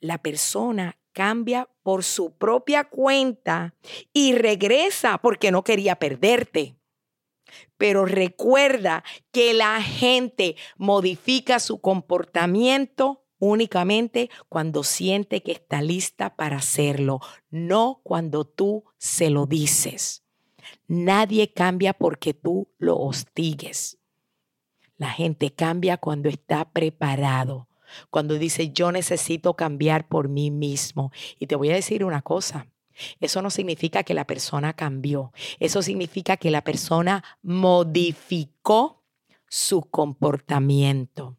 la 0.00 0.18
persona 0.18 0.98
cambia 1.12 1.68
por 1.82 2.04
su 2.04 2.36
propia 2.36 2.84
cuenta 2.84 3.74
y 4.12 4.34
regresa 4.34 5.18
porque 5.18 5.50
no 5.50 5.64
quería 5.64 5.96
perderte. 5.96 6.79
Pero 7.76 8.04
recuerda 8.04 9.04
que 9.32 9.54
la 9.54 9.82
gente 9.82 10.56
modifica 10.76 11.58
su 11.60 11.80
comportamiento 11.80 13.24
únicamente 13.40 14.30
cuando 14.48 14.84
siente 14.84 15.42
que 15.42 15.52
está 15.52 15.82
lista 15.82 16.36
para 16.36 16.58
hacerlo, 16.58 17.20
no 17.50 18.00
cuando 18.04 18.44
tú 18.44 18.84
se 18.98 19.30
lo 19.30 19.46
dices. 19.46 20.22
Nadie 20.86 21.52
cambia 21.52 21.94
porque 21.94 22.34
tú 22.34 22.68
lo 22.78 22.98
hostigues. 22.98 23.98
La 24.96 25.10
gente 25.10 25.52
cambia 25.52 25.96
cuando 25.96 26.28
está 26.28 26.70
preparado, 26.70 27.68
cuando 28.10 28.34
dice 28.34 28.70
yo 28.70 28.92
necesito 28.92 29.54
cambiar 29.54 30.06
por 30.08 30.28
mí 30.28 30.50
mismo. 30.50 31.10
Y 31.38 31.46
te 31.46 31.56
voy 31.56 31.70
a 31.70 31.74
decir 31.74 32.04
una 32.04 32.20
cosa, 32.22 32.68
eso 33.20 33.42
no 33.42 33.50
significa 33.50 34.02
que 34.02 34.14
la 34.14 34.26
persona 34.26 34.72
cambió, 34.72 35.32
eso 35.58 35.82
significa 35.82 36.36
que 36.36 36.50
la 36.50 36.62
persona 36.62 37.24
modificó 37.42 39.02
su 39.48 39.82
comportamiento. 39.82 41.36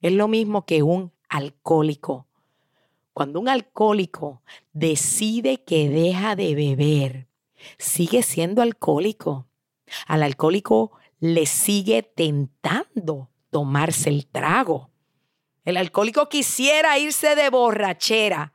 Es 0.00 0.12
lo 0.12 0.28
mismo 0.28 0.64
que 0.64 0.82
un 0.82 1.12
alcohólico. 1.28 2.26
Cuando 3.12 3.40
un 3.40 3.48
alcohólico 3.48 4.42
decide 4.72 5.64
que 5.64 5.88
deja 5.88 6.36
de 6.36 6.54
beber, 6.54 7.28
sigue 7.78 8.22
siendo 8.22 8.62
alcohólico. 8.62 9.48
Al 10.06 10.22
alcohólico 10.22 10.92
le 11.18 11.46
sigue 11.46 12.02
tentando 12.02 13.30
tomarse 13.50 14.10
el 14.10 14.26
trago. 14.26 14.90
El 15.64 15.76
alcohólico 15.76 16.28
quisiera 16.28 16.98
irse 16.98 17.34
de 17.34 17.50
borrachera, 17.50 18.54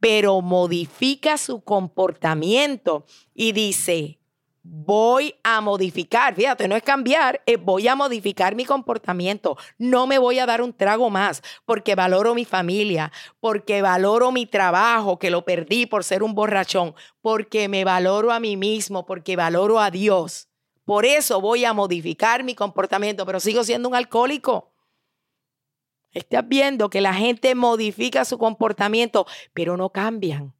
pero 0.00 0.40
modifica 0.40 1.36
su 1.38 1.62
comportamiento 1.62 3.04
y 3.34 3.52
dice, 3.52 4.18
voy 4.62 5.34
a 5.42 5.60
modificar, 5.60 6.34
fíjate, 6.34 6.68
no 6.68 6.76
es 6.76 6.82
cambiar, 6.82 7.42
voy 7.60 7.88
a 7.88 7.94
modificar 7.94 8.54
mi 8.54 8.64
comportamiento. 8.64 9.56
No 9.78 10.06
me 10.06 10.18
voy 10.18 10.38
a 10.38 10.46
dar 10.46 10.62
un 10.62 10.72
trago 10.72 11.10
más 11.10 11.42
porque 11.64 11.94
valoro 11.94 12.34
mi 12.34 12.44
familia, 12.44 13.12
porque 13.40 13.82
valoro 13.82 14.32
mi 14.32 14.46
trabajo 14.46 15.18
que 15.18 15.30
lo 15.30 15.44
perdí 15.44 15.86
por 15.86 16.04
ser 16.04 16.22
un 16.22 16.34
borrachón, 16.34 16.94
porque 17.20 17.68
me 17.68 17.84
valoro 17.84 18.32
a 18.32 18.40
mí 18.40 18.56
mismo, 18.56 19.06
porque 19.06 19.36
valoro 19.36 19.80
a 19.80 19.90
Dios. 19.90 20.48
Por 20.84 21.04
eso 21.06 21.40
voy 21.40 21.64
a 21.64 21.72
modificar 21.72 22.42
mi 22.42 22.54
comportamiento, 22.54 23.24
pero 23.24 23.38
sigo 23.38 23.64
siendo 23.64 23.88
un 23.88 23.94
alcohólico. 23.94 24.69
Estás 26.12 26.46
viendo 26.48 26.90
que 26.90 27.00
la 27.00 27.14
gente 27.14 27.54
modifica 27.54 28.24
su 28.24 28.38
comportamiento, 28.38 29.26
pero 29.54 29.76
no 29.76 29.90
cambian. 29.90 30.54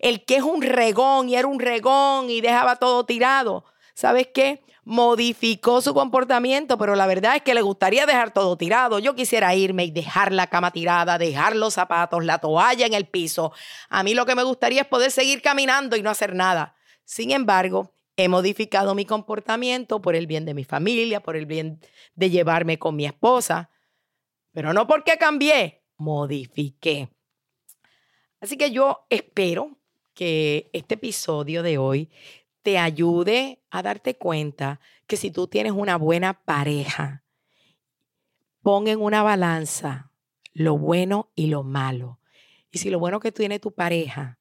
El 0.00 0.24
que 0.24 0.36
es 0.36 0.42
un 0.42 0.62
regón 0.62 1.28
y 1.28 1.36
era 1.36 1.46
un 1.46 1.60
regón 1.60 2.30
y 2.30 2.40
dejaba 2.40 2.76
todo 2.76 3.04
tirado, 3.04 3.64
¿sabes 3.94 4.28
qué? 4.34 4.62
Modificó 4.84 5.80
su 5.82 5.94
comportamiento, 5.94 6.78
pero 6.78 6.96
la 6.96 7.06
verdad 7.06 7.36
es 7.36 7.42
que 7.42 7.54
le 7.54 7.62
gustaría 7.62 8.06
dejar 8.06 8.32
todo 8.32 8.56
tirado. 8.56 8.98
Yo 8.98 9.14
quisiera 9.14 9.54
irme 9.54 9.84
y 9.84 9.90
dejar 9.90 10.32
la 10.32 10.46
cama 10.46 10.70
tirada, 10.70 11.18
dejar 11.18 11.54
los 11.54 11.74
zapatos, 11.74 12.24
la 12.24 12.38
toalla 12.38 12.86
en 12.86 12.94
el 12.94 13.06
piso. 13.06 13.52
A 13.90 14.02
mí 14.02 14.14
lo 14.14 14.24
que 14.24 14.34
me 14.34 14.42
gustaría 14.42 14.82
es 14.82 14.88
poder 14.88 15.10
seguir 15.10 15.42
caminando 15.42 15.94
y 15.96 16.02
no 16.02 16.10
hacer 16.10 16.34
nada. 16.34 16.74
Sin 17.04 17.30
embargo, 17.30 17.94
he 18.16 18.28
modificado 18.28 18.94
mi 18.94 19.04
comportamiento 19.04 20.00
por 20.00 20.16
el 20.16 20.26
bien 20.26 20.44
de 20.44 20.54
mi 20.54 20.64
familia, 20.64 21.20
por 21.20 21.36
el 21.36 21.46
bien 21.46 21.80
de 22.14 22.30
llevarme 22.30 22.78
con 22.78 22.96
mi 22.96 23.04
esposa. 23.04 23.70
Pero 24.52 24.72
no 24.72 24.86
porque 24.86 25.18
cambié, 25.18 25.82
modifiqué. 25.96 27.08
Así 28.40 28.56
que 28.56 28.70
yo 28.70 29.06
espero 29.10 29.78
que 30.14 30.70
este 30.72 30.94
episodio 30.94 31.62
de 31.62 31.78
hoy 31.78 32.10
te 32.62 32.78
ayude 32.78 33.62
a 33.70 33.82
darte 33.82 34.16
cuenta 34.16 34.80
que 35.06 35.16
si 35.16 35.30
tú 35.30 35.46
tienes 35.48 35.72
una 35.72 35.96
buena 35.96 36.44
pareja, 36.44 37.24
pon 38.62 38.88
en 38.88 39.00
una 39.00 39.22
balanza 39.22 40.12
lo 40.52 40.76
bueno 40.76 41.30
y 41.34 41.46
lo 41.46 41.62
malo. 41.62 42.20
Y 42.70 42.78
si 42.78 42.90
lo 42.90 42.98
bueno 42.98 43.20
que 43.20 43.32
tiene 43.32 43.58
tu 43.58 43.72
pareja 43.72 44.38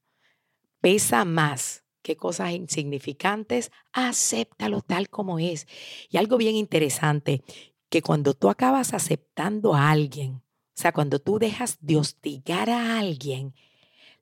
pesa 0.82 1.26
más 1.26 1.86
que 2.02 2.17
cosas 2.17 2.52
insignificantes, 2.52 3.72
acéptalo 3.93 4.82
tal 4.82 5.10
como 5.10 5.39
es. 5.39 5.67
Y 6.10 6.17
algo 6.17 6.38
bien 6.38 6.56
interesante, 6.56 7.43
que 7.89 8.02
cuando 8.02 8.34
tú 8.34 8.50
acabas 8.50 8.93
aceptando 8.93 9.73
a 9.73 9.89
alguien, 9.91 10.36
o 10.78 10.80
sea, 10.80 10.91
cuando 10.91 11.19
tú 11.19 11.39
dejas 11.39 11.78
de 11.82 11.97
hostigar 11.97 12.69
a 12.69 13.00
alguien, 13.00 13.56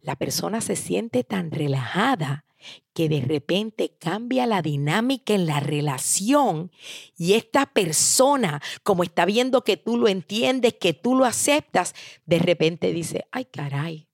la 0.01 0.15
persona 0.15 0.61
se 0.61 0.75
siente 0.75 1.23
tan 1.23 1.51
relajada 1.51 2.45
que 2.93 3.09
de 3.09 3.21
repente 3.21 3.95
cambia 3.99 4.45
la 4.45 4.61
dinámica 4.61 5.33
en 5.33 5.45
la 5.45 5.59
relación 5.59 6.71
y 7.17 7.33
esta 7.33 7.65
persona, 7.65 8.61
como 8.83 9.03
está 9.03 9.25
viendo 9.25 9.63
que 9.63 9.77
tú 9.77 9.97
lo 9.97 10.07
entiendes, 10.07 10.75
que 10.75 10.93
tú 10.93 11.15
lo 11.15 11.25
aceptas, 11.25 11.93
de 12.25 12.39
repente 12.39 12.93
dice, 12.93 13.25
ay 13.31 13.45
caray, 13.45 14.07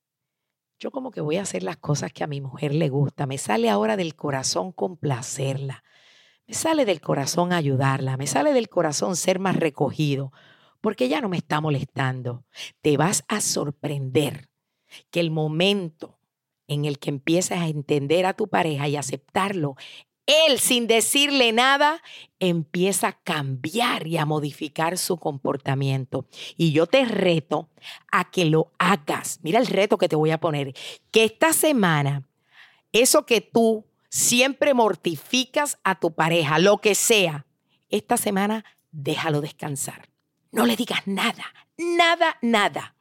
yo 0.79 0.91
como 0.91 1.11
que 1.11 1.21
voy 1.21 1.37
a 1.37 1.43
hacer 1.43 1.61
las 1.61 1.77
cosas 1.77 2.11
que 2.11 2.23
a 2.23 2.27
mi 2.27 2.41
mujer 2.41 2.73
le 2.73 2.89
gusta, 2.89 3.27
me 3.27 3.37
sale 3.37 3.69
ahora 3.69 3.97
del 3.97 4.15
corazón 4.15 4.71
complacerla, 4.71 5.83
me 6.51 6.55
sale 6.55 6.83
del 6.83 6.99
corazón 6.99 7.53
ayudarla, 7.53 8.17
me 8.17 8.27
sale 8.27 8.51
del 8.51 8.67
corazón 8.67 9.15
ser 9.15 9.39
más 9.39 9.55
recogido, 9.55 10.33
porque 10.81 11.07
ya 11.07 11.21
no 11.21 11.29
me 11.29 11.37
está 11.37 11.61
molestando. 11.61 12.43
Te 12.81 12.97
vas 12.97 13.23
a 13.29 13.39
sorprender 13.39 14.49
que 15.11 15.21
el 15.21 15.31
momento 15.31 16.19
en 16.67 16.83
el 16.83 16.99
que 16.99 17.09
empiezas 17.09 17.59
a 17.59 17.69
entender 17.69 18.25
a 18.25 18.33
tu 18.33 18.49
pareja 18.49 18.89
y 18.89 18.97
aceptarlo, 18.97 19.77
él 20.25 20.59
sin 20.59 20.87
decirle 20.87 21.53
nada 21.53 22.01
empieza 22.37 23.07
a 23.07 23.21
cambiar 23.21 24.05
y 24.05 24.17
a 24.17 24.25
modificar 24.25 24.97
su 24.97 25.15
comportamiento. 25.15 26.27
Y 26.57 26.73
yo 26.73 26.85
te 26.85 27.05
reto 27.05 27.69
a 28.11 28.29
que 28.29 28.43
lo 28.43 28.73
hagas. 28.77 29.39
Mira 29.41 29.57
el 29.57 29.67
reto 29.67 29.97
que 29.97 30.09
te 30.09 30.17
voy 30.17 30.31
a 30.31 30.41
poner. 30.41 30.73
Que 31.11 31.23
esta 31.23 31.53
semana, 31.53 32.27
eso 32.91 33.25
que 33.25 33.39
tú 33.39 33.85
siempre 34.11 34.73
mortificas 34.73 35.79
a 35.83 35.99
tu 35.99 36.13
pareja, 36.13 36.59
lo 36.59 36.79
que 36.79 36.93
sea, 36.93 37.47
esta 37.89 38.17
semana 38.17 38.65
déjalo 38.91 39.41
descansar. 39.41 40.09
No 40.51 40.65
le 40.65 40.75
digas 40.75 41.01
nada, 41.05 41.45
nada, 41.77 42.37
nada. 42.41 42.95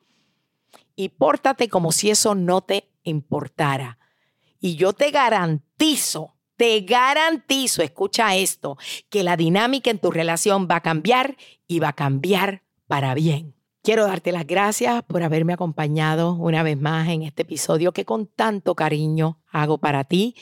Y 0.94 1.10
pórtate 1.10 1.68
como 1.68 1.90
si 1.90 2.10
eso 2.10 2.34
no 2.34 2.60
te 2.62 2.88
importara. 3.02 3.98
Y 4.60 4.76
yo 4.76 4.92
te 4.92 5.10
garantizo, 5.10 6.36
te 6.56 6.80
garantizo, 6.82 7.82
escucha 7.82 8.36
esto, 8.36 8.78
que 9.08 9.24
la 9.24 9.36
dinámica 9.36 9.90
en 9.90 9.98
tu 9.98 10.12
relación 10.12 10.68
va 10.70 10.76
a 10.76 10.82
cambiar 10.82 11.36
y 11.66 11.80
va 11.80 11.88
a 11.88 11.94
cambiar 11.94 12.62
para 12.86 13.14
bien. 13.14 13.54
Quiero 13.82 14.06
darte 14.06 14.30
las 14.30 14.46
gracias 14.46 15.02
por 15.04 15.22
haberme 15.22 15.54
acompañado 15.54 16.34
una 16.34 16.62
vez 16.62 16.78
más 16.78 17.08
en 17.08 17.22
este 17.22 17.42
episodio 17.42 17.92
que 17.92 18.04
con 18.04 18.26
tanto 18.26 18.74
cariño 18.74 19.40
hago 19.50 19.78
para 19.78 20.04
ti. 20.04 20.36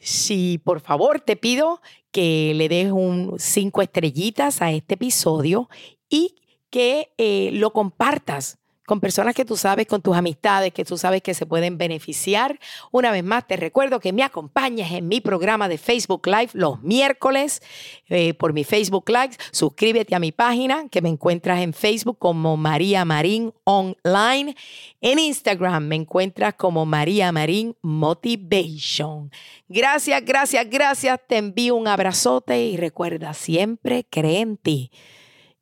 Si 0.00 0.58
por 0.58 0.80
favor 0.80 1.20
te 1.20 1.36
pido 1.36 1.80
que 2.10 2.52
le 2.54 2.68
des 2.68 2.90
un 2.90 3.36
cinco 3.38 3.82
estrellitas 3.82 4.62
a 4.62 4.72
este 4.72 4.94
episodio 4.94 5.68
y 6.08 6.36
que 6.70 7.12
eh, 7.18 7.50
lo 7.52 7.72
compartas 7.72 8.59
con 8.90 8.98
personas 8.98 9.36
que 9.36 9.44
tú 9.44 9.56
sabes, 9.56 9.86
con 9.86 10.02
tus 10.02 10.16
amistades, 10.16 10.72
que 10.72 10.84
tú 10.84 10.98
sabes 10.98 11.22
que 11.22 11.32
se 11.32 11.46
pueden 11.46 11.78
beneficiar. 11.78 12.58
Una 12.90 13.12
vez 13.12 13.22
más, 13.22 13.46
te 13.46 13.56
recuerdo 13.56 14.00
que 14.00 14.12
me 14.12 14.24
acompañes 14.24 14.90
en 14.90 15.06
mi 15.06 15.20
programa 15.20 15.68
de 15.68 15.78
Facebook 15.78 16.26
Live 16.26 16.50
los 16.54 16.82
miércoles 16.82 17.62
eh, 18.08 18.34
por 18.34 18.52
mi 18.52 18.64
Facebook 18.64 19.08
Live. 19.08 19.36
Suscríbete 19.52 20.16
a 20.16 20.18
mi 20.18 20.32
página 20.32 20.88
que 20.88 21.02
me 21.02 21.08
encuentras 21.08 21.60
en 21.60 21.72
Facebook 21.72 22.18
como 22.18 22.56
María 22.56 23.04
Marín 23.04 23.54
Online. 23.62 24.56
En 25.00 25.20
Instagram 25.20 25.84
me 25.84 25.94
encuentras 25.94 26.54
como 26.54 26.84
María 26.84 27.30
Marín 27.30 27.76
Motivation. 27.82 29.30
Gracias, 29.68 30.20
gracias, 30.24 30.68
gracias. 30.68 31.20
Te 31.28 31.36
envío 31.36 31.76
un 31.76 31.86
abrazote 31.86 32.60
y 32.60 32.76
recuerda 32.76 33.34
siempre, 33.34 34.04
cree 34.10 34.40
en 34.40 34.56
ti. 34.56 34.90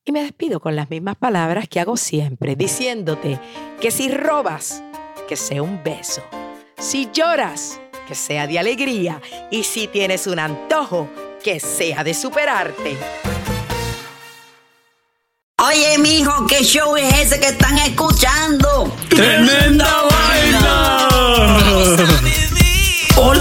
Y 0.08 0.12
me 0.12 0.22
despido 0.22 0.58
con 0.58 0.74
las 0.74 0.88
mismas 0.88 1.16
palabras 1.16 1.68
que 1.68 1.80
hago 1.80 1.98
siempre, 1.98 2.56
diciéndote 2.56 3.38
que 3.78 3.90
si 3.90 4.10
robas, 4.10 4.82
que 5.28 5.36
sea 5.36 5.62
un 5.62 5.84
beso. 5.84 6.22
Si 6.78 7.10
lloras, 7.12 7.78
que 8.06 8.14
sea 8.14 8.46
de 8.46 8.58
alegría. 8.58 9.20
Y 9.50 9.64
si 9.64 9.86
tienes 9.86 10.26
un 10.26 10.38
antojo, 10.38 11.10
que 11.44 11.60
sea 11.60 12.04
de 12.04 12.14
superarte. 12.14 12.96
Oye, 15.58 15.98
mijo, 15.98 16.46
¿qué 16.46 16.64
show 16.64 16.96
es 16.96 17.26
ese 17.26 17.38
que 17.38 17.48
están 17.48 17.76
escuchando? 17.76 18.90
¡Tremenda, 19.10 20.04
vaina! 20.10 21.17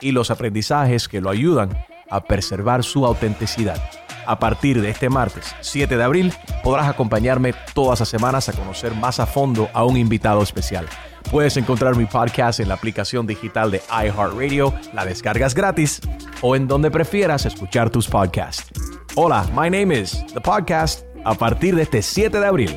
y 0.00 0.12
los 0.12 0.30
aprendizajes 0.30 1.08
que 1.08 1.20
lo 1.20 1.30
ayudan 1.30 1.70
a 2.10 2.24
preservar 2.24 2.84
su 2.84 3.06
autenticidad. 3.06 3.80
A 4.26 4.38
partir 4.38 4.80
de 4.80 4.90
este 4.90 5.08
martes 5.08 5.54
7 5.60 5.96
de 5.96 6.02
abril 6.02 6.32
podrás 6.64 6.88
acompañarme 6.88 7.54
todas 7.74 8.00
las 8.00 8.08
semanas 8.08 8.48
a 8.48 8.52
conocer 8.52 8.94
más 8.94 9.20
a 9.20 9.26
fondo 9.26 9.68
a 9.72 9.84
un 9.84 9.96
invitado 9.96 10.42
especial. 10.42 10.86
Puedes 11.30 11.56
encontrar 11.56 11.96
mi 11.96 12.06
podcast 12.06 12.60
en 12.60 12.68
la 12.68 12.74
aplicación 12.74 13.26
digital 13.26 13.70
de 13.70 13.82
iHeartRadio, 13.90 14.74
la 14.92 15.04
descargas 15.04 15.54
gratis 15.54 16.00
o 16.42 16.56
en 16.56 16.66
donde 16.66 16.90
prefieras 16.90 17.46
escuchar 17.46 17.90
tus 17.90 18.08
podcasts. 18.08 18.68
Hola, 19.14 19.48
my 19.54 19.70
name 19.70 19.92
is 19.92 20.24
The 20.34 20.40
Podcast 20.40 21.04
a 21.24 21.34
partir 21.34 21.74
de 21.74 21.82
este 21.82 22.02
7 22.02 22.38
de 22.38 22.46
abril. 22.46 22.76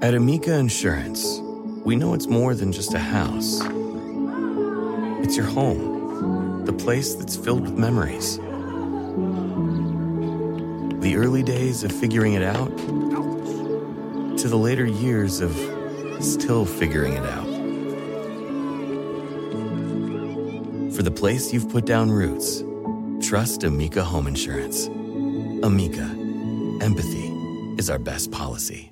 At 0.00 0.14
Amica 0.14 0.58
Insurance, 0.58 1.40
we 1.84 1.94
know 1.94 2.12
it's 2.14 2.28
more 2.28 2.56
than 2.56 2.72
just 2.72 2.92
a 2.94 2.98
house. 2.98 3.62
It's 5.22 5.36
your 5.36 5.46
home, 5.46 6.64
the 6.64 6.72
place 6.72 7.14
that's 7.14 7.36
filled 7.36 7.62
with 7.62 7.78
memories. 7.78 8.38
The 11.00 11.16
early 11.16 11.42
days 11.42 11.84
of 11.84 11.92
figuring 11.92 12.34
it 12.34 12.42
out 12.42 12.76
to 14.38 14.48
the 14.48 14.56
later 14.56 14.84
years 14.84 15.40
of 15.40 15.52
still 16.20 16.64
figuring 16.64 17.14
it 17.14 17.24
out. 17.24 17.46
For 20.94 21.02
the 21.02 21.10
place 21.10 21.52
you've 21.52 21.68
put 21.68 21.86
down 21.86 22.10
roots, 22.10 22.62
trust 23.26 23.64
Amica 23.64 24.04
Home 24.04 24.26
Insurance. 24.26 24.86
Amica, 25.62 26.04
empathy 26.84 27.28
is 27.78 27.88
our 27.88 27.98
best 27.98 28.30
policy. 28.30 28.91